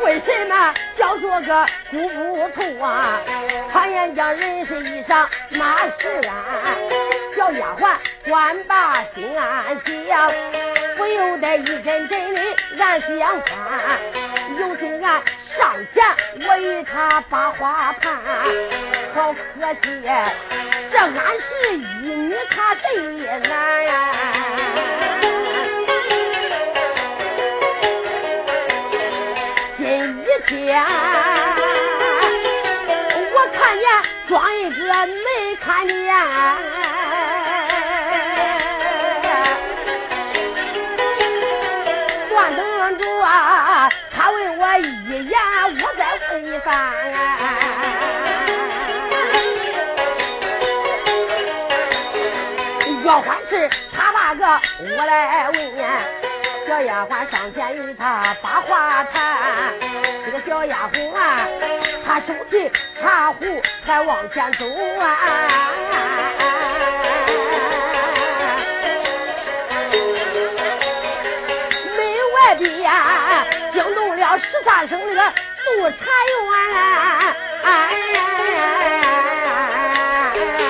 [0.02, 3.20] 为什么叫做个顾不透啊？
[3.70, 6.32] 传言讲人是衣裳马是鞍，
[7.36, 7.94] 叫丫鬟
[8.26, 10.32] 官把心安详，
[10.96, 12.40] 不由得一阵阵的
[12.82, 14.00] 暗相看。
[14.58, 15.22] 有心俺
[15.58, 16.02] 上前，
[16.48, 18.16] 我与他把话谈，
[19.16, 19.38] 好可
[19.82, 20.02] 惜。
[20.92, 21.10] 这俺
[21.40, 21.80] 是一
[22.12, 22.82] 女，他是
[23.14, 23.50] 一男？
[29.78, 29.84] 今
[30.20, 30.54] 一天
[33.32, 33.84] 我看见
[34.28, 35.96] 装一个没看见，
[42.28, 43.88] 关等着啊！
[44.14, 44.80] 他问我一
[45.26, 45.40] 言，
[45.80, 47.45] 我再问一番。
[53.26, 54.46] 要换是他那个，
[54.96, 55.88] 我来问呀。
[56.68, 59.72] 小丫鬟上前与他把话谈。
[60.24, 61.46] 这个小丫鬟啊，
[62.06, 62.70] 她手提
[63.00, 63.44] 茶壶
[63.84, 64.64] 还往前走
[65.00, 65.16] 啊。
[71.96, 71.98] 门
[72.34, 72.62] 外边
[73.72, 75.20] 惊动了十三省那个
[75.64, 76.36] 督察员。
[76.46, 77.72] 来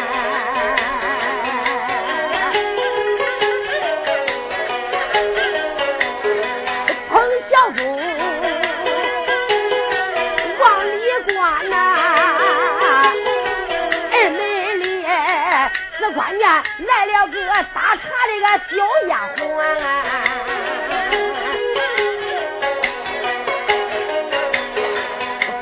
[17.73, 18.77] 打岔的个小
[19.09, 19.41] 丫鬟，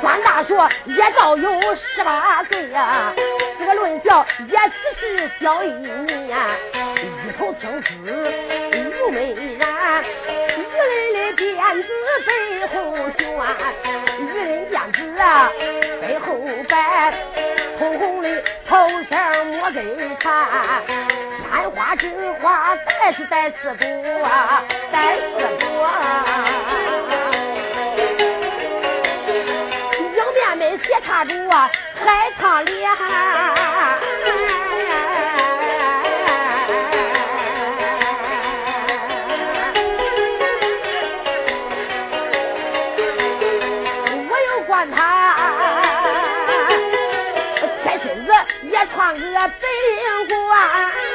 [0.01, 3.13] 关大说也倒有十八岁呀，
[3.59, 6.05] 这个论小也只是小一年，
[7.27, 7.89] 一头青丝
[8.93, 10.03] 如美髯，
[10.57, 10.61] 玉
[11.15, 11.89] 人的辫子
[12.27, 12.31] 背
[12.67, 12.75] 后
[13.17, 13.23] 悬，
[14.19, 15.23] 玉人辫子啊
[16.03, 16.27] 背后
[16.69, 16.73] 摆，
[17.79, 18.75] 红红的头
[19.05, 21.24] 上抹根缠。
[21.55, 22.11] 簪花枝
[22.43, 23.85] 花，带是带刺骨
[24.25, 25.23] 啊，带刺
[25.61, 26.45] 骨啊。
[30.17, 31.71] 迎面门斜插住啊，
[32.05, 32.91] 海棠莲。
[44.29, 45.37] 我又管他，
[47.85, 48.33] 贴身子
[48.63, 51.14] 也穿个白领褂。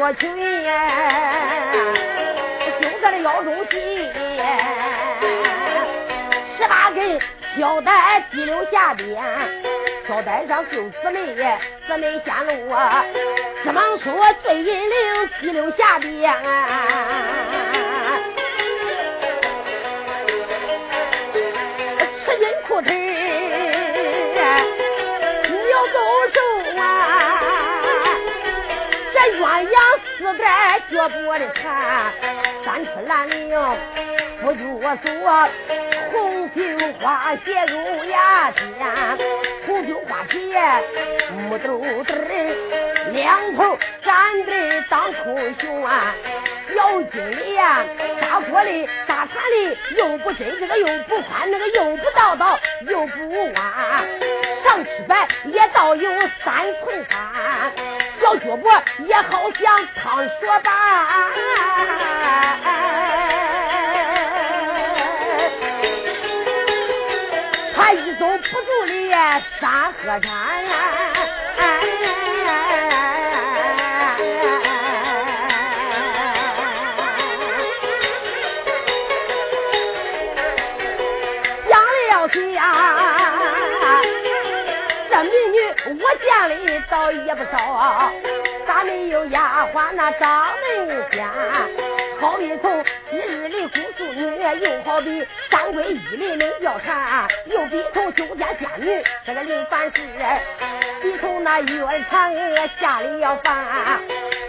[0.00, 0.34] 八副罗裙
[2.80, 4.08] 就在那腰中系，
[6.56, 7.20] 十八根
[7.54, 9.22] 小带滴溜下边，
[10.08, 11.36] 小带上绣姊妹，
[11.86, 13.04] 姊妹显露啊，
[13.62, 16.34] 急忙说最引领滴溜下边。
[22.66, 23.09] 裤腿
[30.30, 32.12] 鸯丝带脚脖的缠，
[32.64, 33.76] 三尺蓝绫
[34.40, 35.48] 不住我说，
[36.12, 38.62] 红绣花鞋入牙尖，
[39.66, 40.54] 红二九花皮，
[41.32, 46.14] 木兜兜儿，两头站的当空熊啊，
[46.76, 47.84] 姚经理呀，
[48.20, 53.54] 大锅里大铲里，又不真这个又不宽，那个又不道道又不弯，
[54.62, 56.10] 上吃饭也倒有
[56.44, 56.54] 三
[56.84, 57.72] 寸宽，
[58.20, 58.70] 小脚脖
[59.06, 60.70] 也好像汤勺把。
[67.74, 70.30] 他一走不住的三河山，
[86.10, 88.10] 我见的倒也不少，
[88.66, 91.24] 咋没有丫鬟那长得仙？
[92.20, 100.00] 好比从昔日的姑苏女，又好比三归一里没貂蝉，又比从九天仙女这个林凡事，
[101.00, 104.00] 比从那玉儿嫦娥下里要烦，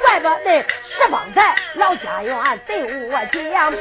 [0.02, 3.72] 怪不得十方在老家园对我讲，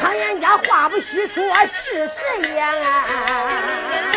[0.00, 4.07] 常言家话不虚说，事实言。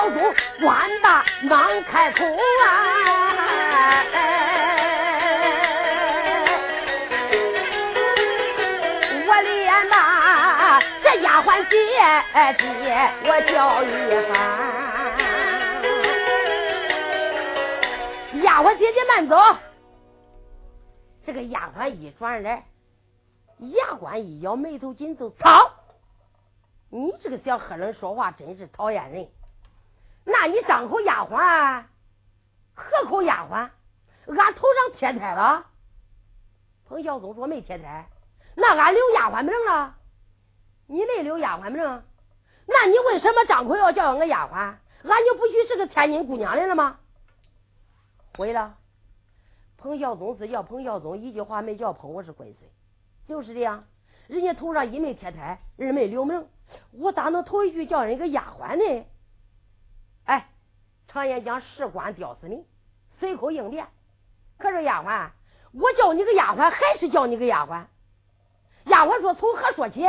[0.00, 0.18] 小祖
[0.62, 2.30] 官大忙开口啊！
[11.22, 11.76] 丫鬟姐
[12.56, 12.64] 姐，
[13.24, 13.86] 我叫一
[14.26, 14.32] 番。
[18.42, 19.36] 丫鬟姐姐慢走。
[21.26, 22.64] 这个丫鬟一转脸，
[23.58, 25.28] 牙关一咬，眉头紧皱。
[25.38, 25.70] 操！
[26.88, 29.28] 你这个小黑人说话真是讨厌人。
[30.24, 31.84] 那你张口丫鬟，
[32.74, 33.70] 何口丫鬟？
[34.26, 35.66] 俺头上贴胎了。
[36.86, 38.06] 彭孝宗说没贴胎，
[38.56, 39.96] 那俺留丫鬟名了。
[40.86, 41.82] 你没留丫鬟名，
[42.66, 44.74] 那你为什么张口要叫俺个丫鬟？
[45.02, 46.98] 俺就不许是个天津姑娘来了吗？
[48.36, 48.76] 回了，
[49.78, 52.70] 彭孝宗是叫彭孝宗，一句话没叫彭，我是龟孙，
[53.26, 53.84] 就是这样。
[54.28, 56.46] 人家头上一没贴胎，二没留名，
[56.92, 59.06] 我咋能头一句叫人个丫鬟呢？
[61.12, 62.64] 常言讲，士官吊死你，
[63.18, 63.88] 随口应变。
[64.58, 65.30] 可是丫鬟，
[65.72, 67.86] 我叫你个丫鬟，还是叫你个丫鬟？
[68.84, 70.08] 丫鬟说：“从何说起？”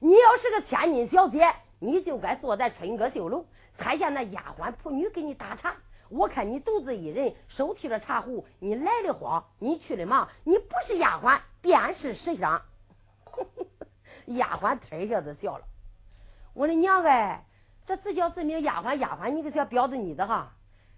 [0.00, 3.46] 你要是个千金小姐，你就该坐在春阁绣楼，
[3.78, 5.76] 台下那丫鬟仆女给你打茶。
[6.10, 12.60] 我看你独自一人手提着茶壶，你来的慌，你去的忙，你不是丫鬟便是食香。
[14.26, 15.64] 丫鬟忒一下子笑了，
[16.54, 17.44] 我的娘哎，
[17.86, 20.52] 这自叫自名丫鬟，丫鬟你个小婊子妮子哈，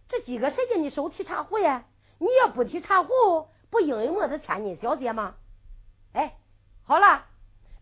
[0.09, 1.84] 这几个谁叫你手提茶壶呀？
[2.18, 5.34] 你要不提茶壶，不应应么子千金小姐吗？
[6.12, 6.34] 哎，
[6.84, 7.24] 好了，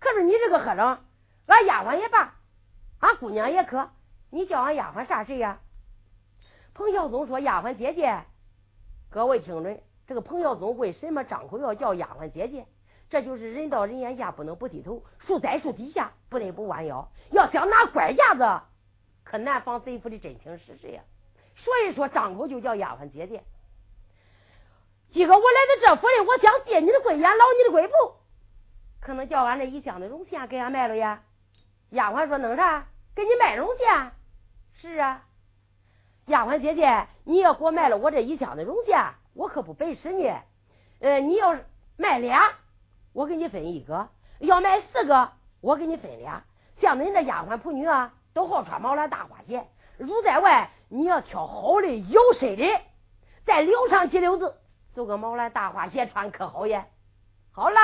[0.01, 1.05] 可是你这个和尚。
[1.47, 2.35] 俺丫鬟也罢，
[3.01, 3.91] 俺姑娘也可，
[4.31, 5.59] 你叫俺丫鬟啥事呀？
[6.73, 8.25] 彭孝宗说：“丫鬟姐姐，
[9.11, 12.67] 各位听准，这个彭孝宗为什么张口要叫丫鬟姐姐？
[13.11, 17.07] 这就是人到人眼下不能不低头，树在树底下不得不弯腰。
[17.31, 18.65] 要想拿拐架子，
[19.25, 21.03] 可难防贼夫的真情实事呀。
[21.57, 23.43] 所以说，张口就叫丫鬟姐姐。
[25.11, 27.95] 今个我来到这府里，我想借你的贵言，捞你的贵布，
[29.01, 31.22] 可能叫俺这一箱子绒线给俺卖了呀。”
[31.91, 32.87] 丫鬟说：“弄啥？
[33.14, 34.12] 给你卖绒线？
[34.81, 35.25] 是啊，
[36.27, 40.33] 丫鬟姐姐，你要给我卖了我这一箱子绒线，我可不白使你。
[40.99, 41.57] 呃，你要
[41.97, 42.53] 卖俩，
[43.12, 44.09] 我给你分一个；
[44.41, 46.43] 要卖四个，我给你分俩。
[46.81, 49.64] 像恁这丫鬟仆女啊，都好穿毛兰大花鞋，
[49.97, 52.80] 如在外，你要挑好的、有身的，
[53.47, 54.57] 再留上几绺子，
[54.93, 56.85] 做个毛兰大花鞋穿可好耶。
[57.53, 57.78] 好了，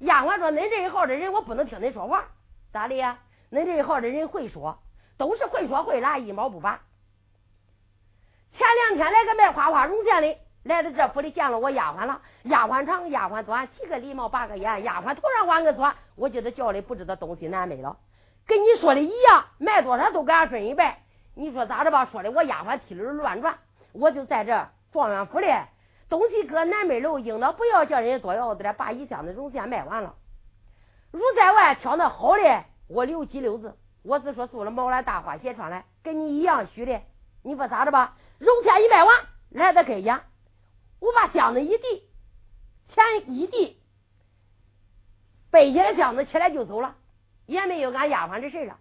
[0.00, 2.26] 丫鬟说：恁这一号的人，我不能听恁说话。”
[2.70, 3.18] 咋的呀？
[3.50, 4.78] 恁这一号的人会说，
[5.16, 6.80] 都是会说会拉，一毛不拔。
[8.52, 12.20] 前两天来个卖花花绒线的，来到这府里见了我丫鬟了。
[12.42, 17.96] 丫鬟长，丫鬟短，七个礼貌八个眼，丫鬟头上挽个错，我觉得叫的不知道东西南北了。
[18.46, 20.96] 跟你说的一样，卖多少都给俺分一半。
[21.34, 22.06] 你说咋着吧？
[22.06, 23.58] 说的我丫鬟踢溜乱转，
[23.92, 25.46] 我就在这状元府里，
[26.08, 30.14] 东西搁南门楼，应当不要叫人家多要点，把一箱子绒线卖完了。
[31.10, 33.76] 如在外挑那好的，我留几溜子。
[34.02, 37.00] 我是说做了毛蓝大花鞋穿来，跟你一样虚的。
[37.42, 38.16] 你说咋着吧？
[38.38, 39.14] 绒线一卖完，
[39.50, 40.20] 来到跟前，
[41.00, 42.02] 我把箱子一递，
[42.88, 43.80] 钱一递，
[45.50, 46.96] 背起来箱子起来就走了，
[47.52, 48.78] 也没有俺丫鬟的事了。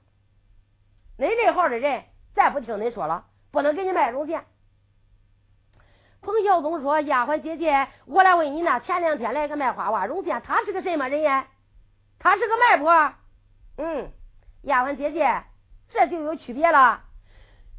[1.20, 2.04] 恁这号的人
[2.34, 4.46] 再不听恁说了，不能给你卖绒线。
[6.22, 11.48] 彭孝宗说：“丫鬟姐姐，我来问你，那前两天来个卖花花绒线，他是个什么人呀？”
[12.20, 13.14] 他是个卖婆，
[13.78, 14.12] 嗯，
[14.62, 15.44] 丫鬟姐姐，
[15.90, 17.02] 这就有区别了。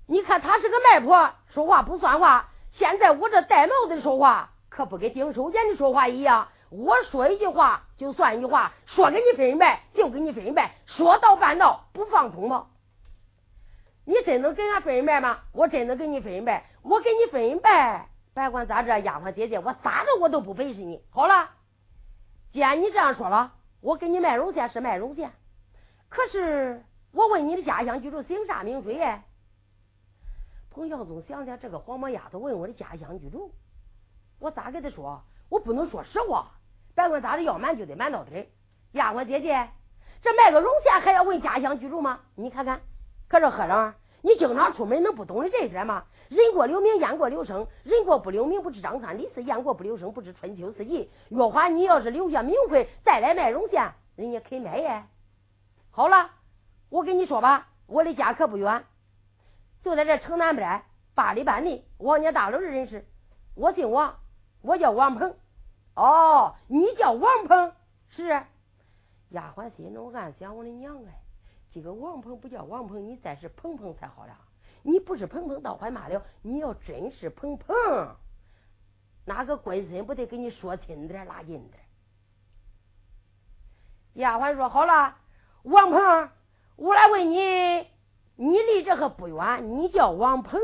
[0.09, 2.49] 你看他是个媒婆，说话不算话。
[2.73, 6.49] 现在我这戴帽子说话，可不跟丁守俭的说话一样。
[6.73, 12.69] 我说一句话就算一句话，说给你分一半就给你分一半，说到办到不放空吗？
[14.07, 15.41] 你真能跟俺分一半吗？
[15.53, 21.05] 我真能给你分一半，我给你分一半，别管咋着，丫鬟姐姐，我咋着我都不背是你。
[21.11, 21.51] 好了，
[22.53, 23.53] 既然你这样说了，
[23.83, 25.31] 我给你卖绒线是卖绒线，
[26.09, 29.21] 可是我问你的家乡居住姓啥名谁？
[30.71, 33.53] 彭孝宗想想这个黄毛丫头问我的家乡居住，
[34.39, 35.23] 我咋给他说？
[35.51, 36.51] 我不能说实话。
[36.95, 38.49] 别管咋的，要瞒就得瞒到底。
[38.93, 39.69] 丫鬟姐姐，
[40.21, 42.21] 这卖个绒线还要问家乡居住吗？
[42.35, 42.81] 你看看，
[43.29, 46.05] 可是和尚，你经常出门能不懂的这一点吗？
[46.29, 47.67] 人过留名，雁过留声。
[47.83, 51.11] 人过不留名，不知张三李四；雁过不留声，不知春秋四季。
[51.29, 55.05] 月华，你要是留下名讳，再来卖绒线，人家肯买耶。
[55.91, 56.31] 好了，
[56.91, 58.85] 我跟你说吧，我的家可不远，
[59.83, 60.83] 就在这城南边
[61.15, 63.07] 八里半里王家大楼的人士。
[63.55, 64.17] 我姓王，
[64.63, 65.35] 我叫王鹏。
[65.95, 67.73] 哦，你叫王鹏
[68.09, 68.43] 是？
[69.31, 71.23] 丫鬟心中暗想：我的娘哎，
[71.73, 74.39] 这个王鹏不叫王鹏，你再是鹏鹏才好了。
[74.83, 76.23] 你不是鹏鹏，倒还罢了。
[76.43, 77.75] 你要真是鹏鹏，
[79.25, 81.83] 哪个官绅不得给你说亲点、拉近点？
[84.15, 85.17] 丫鬟说：“好了，
[85.63, 86.31] 王鹏，
[86.77, 87.87] 我来问你，
[88.37, 90.61] 你离这可不远，你叫王鹏，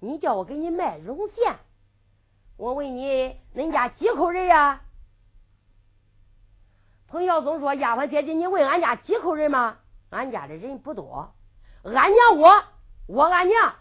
[0.00, 1.56] 你叫我给你卖绒线。”
[2.62, 4.82] 我问你，恁家几口人呀？
[7.08, 9.78] 彭孝宗说：“丫鬟姐姐，你问俺家几口人吗？
[10.10, 11.34] 俺家的人不多，
[11.82, 12.62] 俺娘我，
[13.08, 13.74] 我俺娘。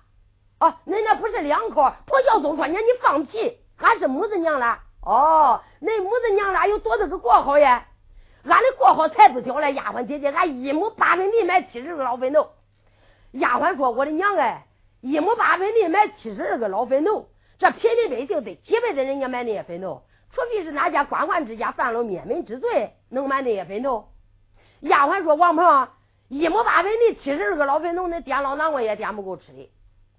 [0.60, 1.94] 哦，恁那不是两口？
[2.08, 7.86] 彭孝宗说：‘娘，你放屁，俺是母子娘俩。’哦，恁母子娘俩有多大个过好呀？
[8.46, 12.50] 俺的过好才不小嘞，丫鬟姐姐，俺一亩八分地买七十个老坟头。
[13.34, 14.66] 丫鬟说：‘我的娘哎，
[15.02, 17.28] 一亩八分地买七十二个老坟头。’
[17.62, 20.01] 这平民百姓得几辈子人家买那些坟头，
[20.32, 24.09] 除非是哪家官宦之家犯了灭门之罪，能买那些坟头。
[24.80, 25.88] 丫鬟说：“王鹏，
[26.28, 29.72] 一亩八分地，七十二个老坟头，那颠老南瓜也点不够吃的。”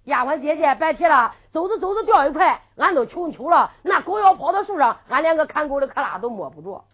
[0.06, 3.72] 丫鬟姐姐别提了，走着走着掉一块，俺都穷求了。
[3.82, 6.84] 那狗要跑到树上，俺连个看狗的克拉都摸不着。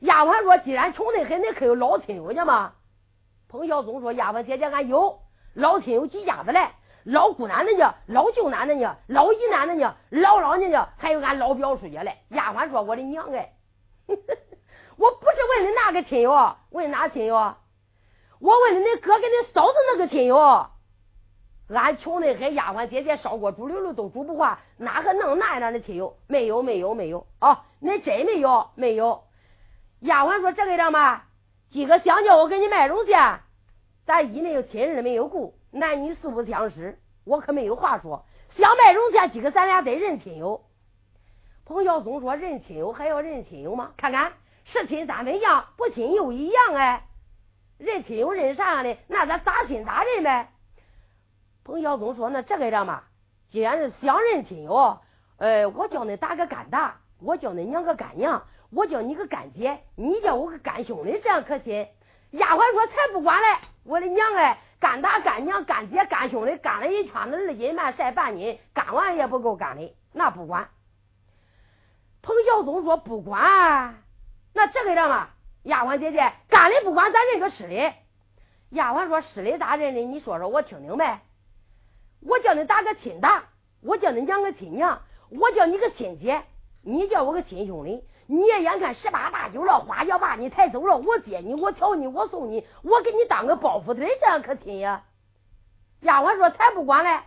[0.00, 2.72] 丫鬟说：“既然穷得很，你可有老亲友家吗？”
[3.48, 5.20] 彭孝宗说：“丫鬟姐姐，俺有
[5.54, 6.70] 老亲友几家子嘞。”
[7.04, 7.94] 老姑奶奶呢？
[8.06, 8.96] 老舅奶奶呢？
[9.06, 9.94] 老姨奶奶呢？
[10.10, 10.88] 姥姥呢？
[10.98, 12.18] 还有俺老表叔家嘞。
[12.28, 13.52] 丫鬟说：“我的娘哎，
[14.06, 17.54] 我不是问你哪个亲友，问哪亲友？
[18.38, 20.66] 我问的你哥跟你嫂子那个亲友。
[21.68, 26.16] 俺穷的很，丫鬟姐姐烧锅煮溜溜都煮不化，哪个弄那样的亲友？
[26.26, 27.64] 没有，没有，没有啊！
[27.80, 29.22] 恁真没有，没有。
[30.00, 31.26] 丫鬟说：这个样吧，
[31.70, 33.12] 几个香蕉我给你卖肉去，
[34.04, 38.24] 咱一没有亲人没有故。”男女素不相识，我可没有话说。
[38.56, 40.64] 想卖绒线，今个咱俩得认亲友。
[41.64, 43.92] 彭孝宗说：“认亲友还要认亲友吗？
[43.96, 44.32] 看看
[44.64, 47.06] 是亲三分样，不亲又一样哎。
[47.78, 48.96] 认亲友认啥样的？
[49.06, 50.50] 那咱咋亲咋认呗。”
[51.62, 53.04] 彭孝宗说：“那这个样嘛，
[53.50, 54.98] 既然是想认亲友，
[55.36, 61.86] 呃，我叫你打个干大，我叫你娘个干娘，我叫你个干姐，你叫我个干兄弟，这样可亲。”
[62.32, 70.70] 丫鬟说：“才不管嘞，我的娘哎！”干大干娘干爹干兄弟干了一圈子二斤半晒半斤，干完也不够干的，那不管。
[72.22, 74.02] 彭孝宗说不管，
[74.54, 77.92] 那这个样啊，丫鬟姐姐干的不管，咱认个失礼。
[78.70, 80.00] 丫鬟说失礼咋认的？
[80.00, 81.20] 你说说我听听呗。
[82.20, 83.44] 我叫你打个亲大，
[83.82, 86.42] 我叫你娘个亲娘，我叫你个亲姐，
[86.82, 88.02] 你叫我个亲兄弟。
[88.32, 95.02] 你也眼看十八大九了，花轿把你抬走了，我接你，我挑你，我送你，我给你当个包袱腿，这样可亲呀？
[96.02, 97.22] 丫鬟说才不管嘞，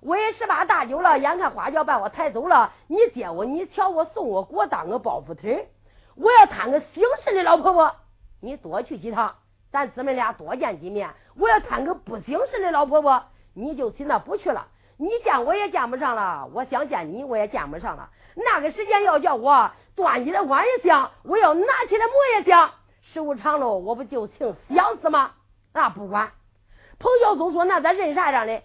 [0.00, 5.68] 我也十八大九了，眼看花轿把我抬走了，你接我，你挑我，送我，给我当个包袱腿。
[6.16, 7.94] 我要摊个姓氏的老婆婆，
[8.40, 9.36] 你多去几趟，
[9.70, 11.10] 咱姊妹俩多见几面。
[11.36, 13.22] 我要摊个不姓氏的老婆婆，
[13.54, 14.66] 你就去那不去了。
[14.98, 18.10] 你见我也见不上了，我想见你我也见不上了。
[18.34, 19.70] 那个时间要叫我。
[19.94, 22.70] 端起来碗也香，我要拿起来馍也香，
[23.02, 25.32] 时间长了我不就成想死吗？
[25.72, 26.30] 那不管。
[27.00, 28.62] 彭孝宗说：“那咱认啥样的？”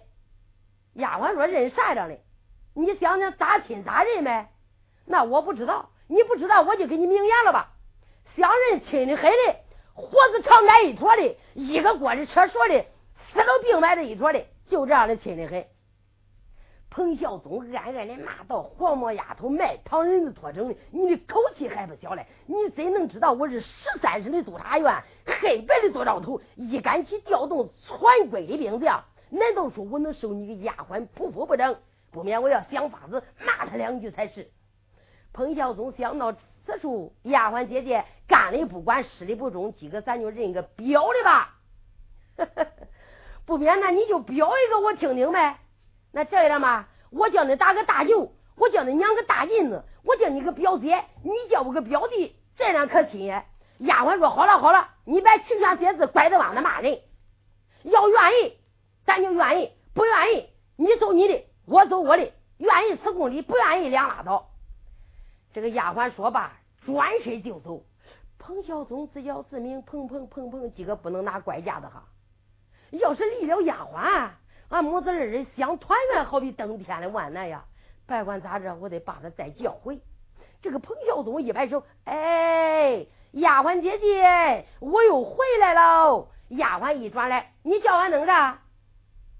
[0.94, 2.18] 丫鬟说：“认啥样的？
[2.72, 4.52] 你想想咋亲咋认呗？
[5.06, 7.72] 那我不知道，你不知道我就给你明言了吧。
[8.36, 9.56] 想认亲的很的，
[9.94, 12.86] 活子长挨一坨的，一个锅的车说的，
[13.32, 15.66] 死了病埋在一坨的，就这样的亲的很。”
[16.94, 22.24] 彭孝宗暗暗的骂道：“黄毛丫头，卖糖人子拖成的，你的口气还不小嘞！
[22.46, 27.98] 你怎能知道我是十三省的督察员，黑白的做兆头，一杆旗调动全
[28.30, 29.02] 国的兵将？
[29.28, 31.76] 难道说我能受你个丫鬟仆妇不成？
[32.12, 34.48] 不免我要想法子骂他两句才是。”
[35.34, 41.58] 彭孝宗想到此处，丫鬟姐姐干的不管，湿的不中，今个咱就认个表的吧。
[43.44, 45.58] 不免那你就表一个我听听呗。
[46.14, 53.44] 那这样吧，我叫你打个大舅，我叫你娘个大妗子，我叫你个表姐，你叫我个表弟，这样可亲呀。
[53.78, 57.00] 丫鬟说好了好了，你别曲圈写字，拐着弯子骂人。
[57.82, 58.56] 要愿意，
[59.04, 62.32] 咱就愿意；不愿意，你走你的，我走我的。
[62.58, 64.50] 愿意辞公礼，不愿意两拉倒。
[65.52, 66.52] 这个丫鬟说罢，
[66.86, 67.82] 转身就走。
[68.38, 72.04] 彭孝宗自叫自明，砰砰砰砰，几个不能拿拐架子哈。
[72.92, 74.30] 要是离了丫鬟。
[74.68, 77.64] 俺母子二人想团圆，好比登天的万难呀！
[78.06, 80.00] 别管咋着，我得把他再叫回。
[80.62, 86.28] 这个彭孝宗一摆手，哎，丫鬟姐姐，我又回来了。
[86.48, 88.58] 丫鬟一转来，你叫俺弄啥？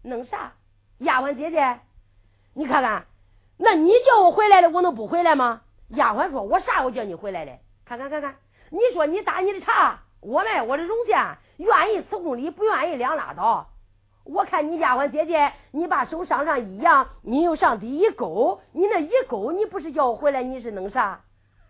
[0.03, 0.53] 弄啥？
[0.99, 1.81] 丫鬟姐姐，
[2.53, 3.07] 你看看，
[3.57, 5.63] 那你叫我回来的，我能不回来吗？
[5.89, 6.83] 丫鬟说：“我啥？
[6.83, 7.53] 我叫你回来的？
[7.85, 8.37] 看看看看，
[8.71, 13.69] 你说你打你的茶，我卖我的绒线，愿意辞公里，不愿意两拉倒。”
[14.25, 21.21] 我看你丫鬟姐姐，你把手上上一扬，你又上底一勾，你那一勾，你不是叫我回来，你是弄啥？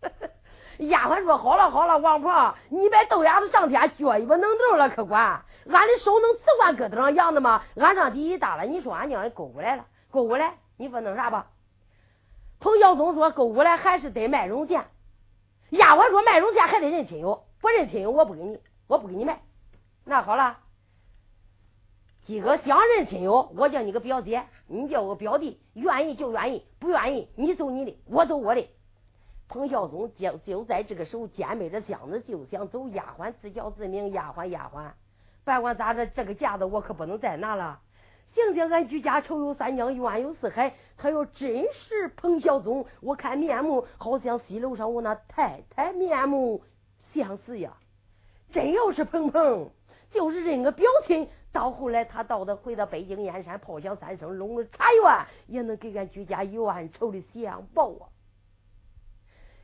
[0.78, 5.42] 丫鬟说：“好了好了，王婆，你别豆芽子上天，脚一不能动了，可管。
[5.70, 7.62] 俺的手能瓷管疙瘩上扬的吗？
[7.76, 11.46] 俺上底一搭了，你说俺娘也勾过来了，勾过来，你说弄啥吧？”
[12.60, 14.84] 彭孝宗说：“勾过来还是得卖绒线。”
[15.70, 19.40] 丫鬟说：“卖绒线还得认亲友，不认亲友我不给你，我不给你卖。”
[20.04, 20.58] 那好了。
[22.24, 28.66] 几个想认亲友，我叫你个表姐，你叫我表弟，愿意就愿意，不愿意你走你的，我走我的。
[29.46, 32.88] 彭孝宗就就在这个时候，肩背着箱子就想走。
[32.88, 34.92] 丫鬟自叫自名，丫鬟丫鬟，
[35.44, 37.80] 别管咋着，这个架子我可不能再拿了。
[38.34, 40.72] 行行，俺居家仇有三江，冤有四海。
[40.96, 46.62] 他要真是彭孝宗，我看面目好像西楼上我那太太面目
[47.12, 47.74] 相似呀。
[48.50, 49.68] 真要是彭彭，
[50.10, 51.28] 就是认个表亲。
[51.54, 58.10] 到后来，他到的回到北京燕山，炮响三声，拢了茶园，也能给俺居家一万仇的相报啊！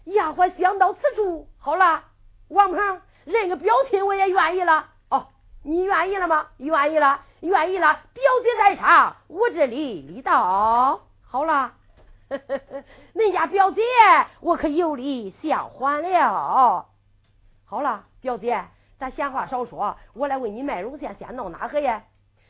[0.04, 2.04] 丫鬟想到此处，好了，
[2.46, 4.88] 王鹏认个表亲，我也愿意了。
[5.10, 5.26] 哦，
[5.64, 6.46] 你愿意了吗？
[6.58, 8.00] 愿意了，愿意了。
[8.14, 11.00] 表姐在场，我这里礼到。
[11.22, 11.72] 好了，
[13.14, 13.82] 恁家表姐，
[14.40, 16.86] 我可有礼相还了。
[17.64, 18.64] 好了，表姐。
[19.00, 22.02] 咱闲话少说，我来问你卖绒线先到哪个呀？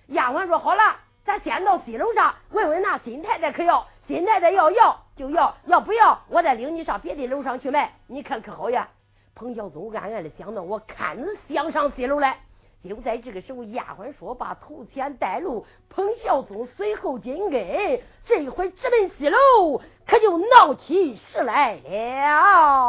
[0.08, 8.88] 丫鬟说好了，咱先到西楼上问问那金太太可要，金太太要要就要，要不要我再领你上别的楼上去卖，你看可好呀？
[9.36, 12.36] 彭孝宗暗暗的想到，我看你想上西楼来。
[12.82, 22.88] 就在这个时候，丫鬟说把头前带路，彭孝宗随后紧跟，这一回直奔西楼，可就闹起事来了。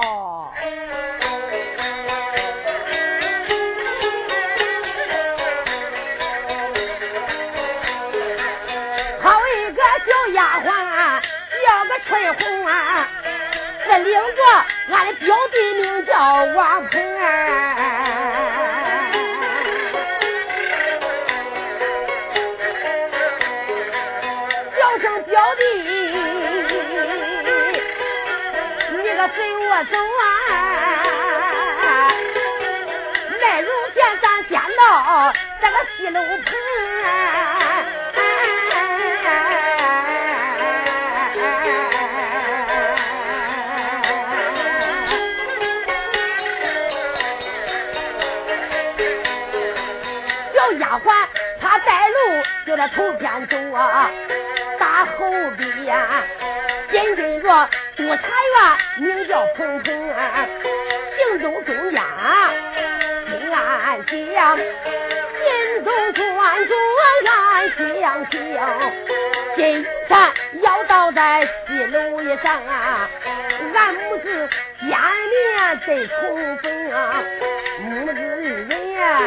[15.02, 16.14] 俺的表弟名叫
[16.54, 17.02] 王鹏，
[24.78, 25.64] 叫声表弟，
[28.91, 30.22] 你个随我走啊，
[33.41, 36.90] 卖肉钱咱先到这个西楼棚。
[52.72, 54.09] 就在头前走啊，
[54.80, 56.24] 打后边呀，
[56.89, 60.47] 紧跟着督察员名叫鹏鹏啊，
[61.17, 62.01] 行走中间
[63.28, 64.01] 心安
[64.34, 66.24] 详，行走转
[66.65, 68.57] 转安详详，
[69.57, 73.09] 今天要到在西楼上啊，
[73.76, 74.49] 俺母子
[74.80, 77.22] 见面得重逢啊，
[77.82, 79.19] 母子二人呀，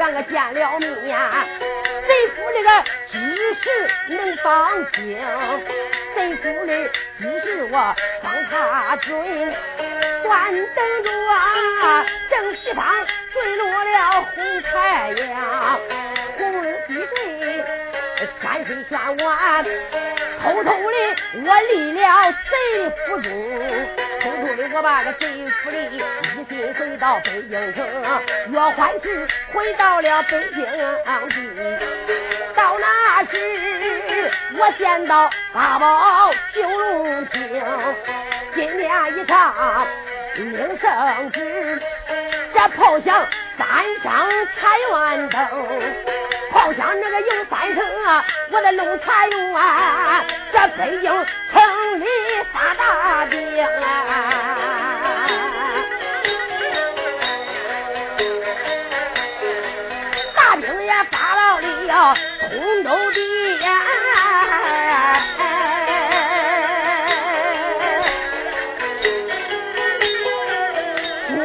[0.00, 1.16] 俺个见了面。
[2.06, 2.68] 贼夫那个
[3.10, 3.14] 知
[3.54, 3.64] 识
[4.08, 5.18] 能当兵，
[6.14, 6.72] 贼夫的
[7.18, 9.10] 知识我帮他准。
[10.22, 12.84] 端等着啊，正西方
[13.32, 15.80] 坠落了红太阳，
[16.38, 17.64] 红日低垂，
[18.40, 19.64] 天水宣完，
[20.42, 20.72] 偷偷的
[21.34, 23.30] 我立了贼府中，
[24.24, 25.26] 偷偷的我把那贼
[25.62, 27.86] 府里一心回到北京城，
[28.50, 30.64] 岳欢是回到了北京
[31.28, 31.78] 地，
[32.56, 37.62] 到那时我见到八宝九龙厅，
[38.54, 39.86] 今年一场
[40.36, 41.82] 领圣旨，
[42.54, 43.26] 这炮响
[43.56, 43.66] 三
[44.02, 44.12] 声
[44.56, 45.38] 茶园灯，
[46.50, 49.36] 炮响那个有三声啊，我的龙茶园，
[50.52, 51.10] 这北京
[51.52, 52.04] 城里
[52.52, 53.66] 发大兵啊，
[60.34, 63.20] 大兵也发到了通州地。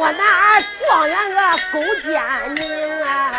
[0.02, 1.39] 我那状元个
[1.72, 2.20] 勾践
[2.54, 3.32] 名啊，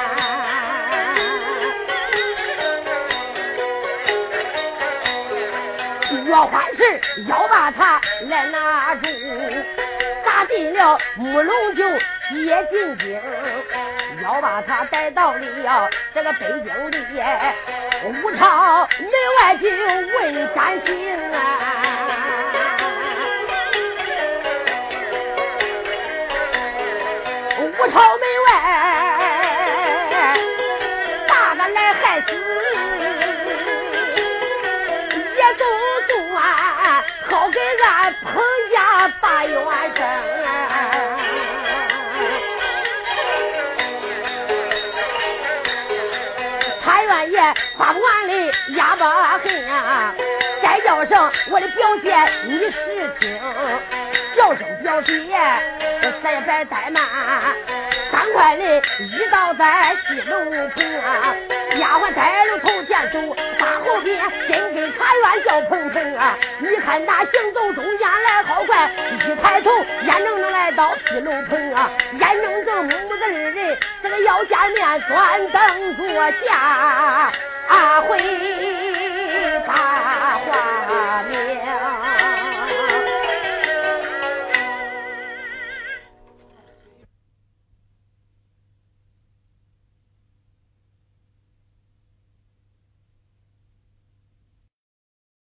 [6.26, 6.82] 岳欢是
[7.28, 9.06] 要把他来拿住，
[10.26, 11.84] 打进了乌龙就
[12.30, 13.22] 接进京，
[14.24, 16.98] 要把他带到了这个北京里，
[18.06, 19.12] 武朝门
[19.42, 21.81] 外就问斩刑啊。
[27.82, 28.48] 不朝门外，
[31.28, 32.28] 大的来害死，
[35.36, 35.66] 也都
[36.08, 39.56] 动啊，好给俺彭家把冤
[39.96, 40.00] 生。
[46.84, 47.42] 差员爷
[47.80, 50.14] 发不完的哑巴恨啊，
[50.62, 52.16] 再叫声我的表姐
[52.46, 53.42] 你试听，
[54.36, 55.12] 叫声表姐。
[56.24, 57.04] 再也别怠慢，
[58.12, 61.36] 三块人一到在戏楼棚啊
[61.80, 66.38] 丫鬟摘了头前走大后边紧跟茶园叫鹏程啊。
[66.60, 68.92] 你看那行走中间来好快
[69.26, 69.72] 一抬头
[70.04, 71.90] 眼睁睁来到戏楼棚啊。
[72.20, 76.08] 眼睁睁母子二人这个要见面专等坐
[76.46, 77.32] 下
[77.68, 78.20] 下回
[79.66, 79.74] 把
[80.40, 82.11] 话明